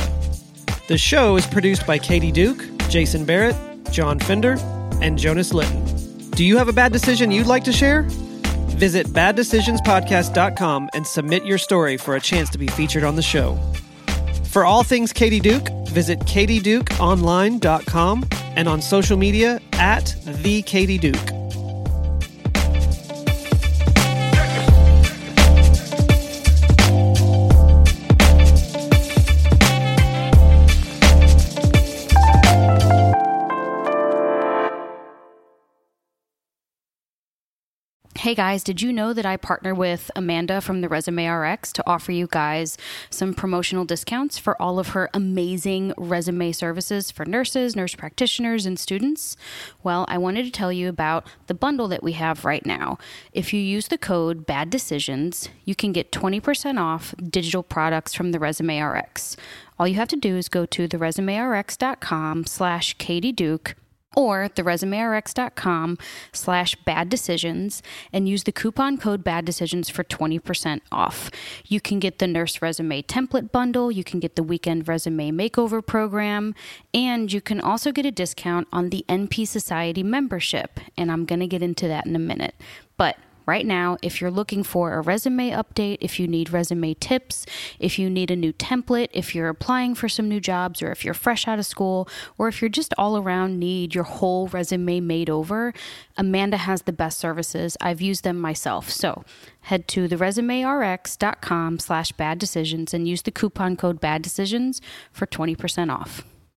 The 0.87 0.97
show 0.97 1.37
is 1.37 1.47
produced 1.47 1.87
by 1.87 1.97
Katie 1.97 2.31
Duke, 2.31 2.63
Jason 2.87 3.25
Barrett, 3.25 3.55
John 3.89 4.19
Fender, 4.19 4.57
and 5.01 5.17
Jonas 5.17 5.55
Litton. 5.55 5.83
Do 6.31 6.45
you 6.45 6.57
have 6.57 6.69
a 6.69 6.73
bad 6.73 6.91
decision 6.91 7.31
you'd 7.31 7.47
like 7.47 7.63
to 7.63 7.73
share? 7.73 8.03
Visit 8.77 9.07
baddecisionspodcast.com 9.07 10.89
and 10.93 11.07
submit 11.07 11.45
your 11.45 11.57
story 11.57 11.97
for 11.97 12.15
a 12.15 12.21
chance 12.21 12.51
to 12.51 12.59
be 12.59 12.67
featured 12.67 13.03
on 13.03 13.15
the 13.15 13.23
show. 13.23 13.57
For 14.49 14.63
all 14.63 14.83
things 14.83 15.11
Katie 15.11 15.39
Duke, 15.39 15.67
visit 15.87 16.19
katiedukeonline.com 16.19 18.25
and 18.55 18.67
on 18.67 18.83
social 18.83 19.17
media 19.17 19.59
at 19.73 20.15
the 20.43 20.61
Katie 20.61 20.99
Duke. 20.99 21.40
Hey 38.21 38.35
guys, 38.35 38.63
did 38.63 38.83
you 38.83 38.93
know 38.93 39.13
that 39.13 39.25
I 39.25 39.35
partner 39.35 39.73
with 39.73 40.11
Amanda 40.15 40.61
from 40.61 40.81
the 40.81 40.87
Resume 40.87 41.25
RX 41.25 41.73
to 41.73 41.83
offer 41.87 42.11
you 42.11 42.27
guys 42.29 42.77
some 43.09 43.33
promotional 43.33 43.83
discounts 43.83 44.37
for 44.37 44.61
all 44.61 44.77
of 44.77 44.89
her 44.89 45.09
amazing 45.11 45.91
resume 45.97 46.51
services 46.51 47.09
for 47.09 47.25
nurses, 47.25 47.75
nurse 47.75 47.95
practitioners, 47.95 48.67
and 48.67 48.77
students? 48.77 49.35
Well, 49.81 50.05
I 50.07 50.19
wanted 50.19 50.45
to 50.45 50.51
tell 50.51 50.71
you 50.71 50.87
about 50.87 51.25
the 51.47 51.55
bundle 51.55 51.87
that 51.87 52.03
we 52.03 52.11
have 52.11 52.45
right 52.45 52.63
now. 52.63 52.99
If 53.33 53.53
you 53.53 53.59
use 53.59 53.87
the 53.87 53.97
code 53.97 54.45
BAD 54.45 54.69
Decisions, 54.69 55.49
you 55.65 55.73
can 55.73 55.91
get 55.91 56.11
20% 56.11 56.79
off 56.79 57.15
digital 57.27 57.63
products 57.63 58.13
from 58.13 58.33
the 58.33 58.39
Resume 58.39 58.79
RX. 58.81 59.35
All 59.79 59.87
you 59.87 59.95
have 59.95 60.09
to 60.09 60.15
do 60.15 60.37
is 60.37 60.47
go 60.47 60.67
to 60.67 60.87
theresumerx.com 60.87 62.45
slash 62.45 62.93
Katie 62.99 63.31
Duke 63.31 63.73
or 64.15 64.49
theresumerx.com 64.49 65.97
slash 66.33 66.75
bad 66.83 67.09
decisions 67.09 67.81
and 68.11 68.27
use 68.27 68.43
the 68.43 68.51
coupon 68.51 68.97
code 68.97 69.23
bad 69.23 69.45
decisions 69.45 69.89
for 69.89 70.03
20% 70.03 70.81
off. 70.91 71.31
You 71.65 71.79
can 71.79 71.99
get 71.99 72.19
the 72.19 72.27
nurse 72.27 72.61
resume 72.61 73.01
template 73.03 73.51
bundle 73.51 73.91
you 73.91 74.03
can 74.03 74.19
get 74.19 74.35
the 74.35 74.43
weekend 74.43 74.87
resume 74.87 75.31
makeover 75.31 75.85
program 75.85 76.53
and 76.93 77.31
you 77.31 77.41
can 77.41 77.61
also 77.61 77.91
get 77.91 78.05
a 78.05 78.11
discount 78.11 78.67
on 78.71 78.89
the 78.89 79.05
np 79.07 79.47
society 79.47 80.03
membership 80.03 80.79
and 80.97 81.11
i'm 81.11 81.25
going 81.25 81.39
to 81.39 81.47
get 81.47 81.61
into 81.61 81.87
that 81.87 82.05
in 82.05 82.15
a 82.15 82.19
minute. 82.19 82.55
But 82.97 83.17
right 83.45 83.65
now, 83.65 83.97
if 84.01 84.21
you're 84.21 84.31
looking 84.31 84.63
for 84.63 84.93
a 84.93 85.01
resume 85.01 85.51
update, 85.51 85.97
if 86.01 86.19
you 86.19 86.27
need 86.27 86.51
resume 86.51 86.93
tips, 86.95 87.45
if 87.79 87.97
you 87.97 88.09
need 88.09 88.31
a 88.31 88.35
new 88.35 88.53
template, 88.53 89.09
if 89.13 89.33
you're 89.35 89.49
applying 89.49 89.95
for 89.95 90.09
some 90.09 90.27
new 90.29 90.39
jobs, 90.39 90.81
or 90.81 90.91
if 90.91 91.03
you're 91.03 91.13
fresh 91.13 91.47
out 91.47 91.59
of 91.59 91.65
school, 91.65 92.07
or 92.37 92.47
if 92.47 92.61
you're 92.61 92.69
just 92.69 92.93
all 92.97 93.17
around 93.17 93.59
need 93.59 93.93
your 93.95 94.03
whole 94.03 94.47
resume 94.47 94.99
made 94.99 95.29
over, 95.29 95.73
Amanda 96.17 96.57
has 96.57 96.83
the 96.83 96.93
best 96.93 97.19
services. 97.19 97.77
I've 97.81 98.01
used 98.01 98.23
them 98.23 98.39
myself. 98.39 98.89
So 98.89 99.23
head 99.61 99.87
to 99.89 100.07
theresumerx.com 100.07 101.79
slash 101.79 102.11
bad 102.13 102.39
decisions 102.39 102.93
and 102.93 103.07
use 103.07 103.21
the 103.21 103.31
coupon 103.31 103.75
code 103.75 103.99
bad 103.99 104.21
decisions 104.21 104.81
for 105.11 105.25
20% 105.25 105.91
off. 105.91 106.23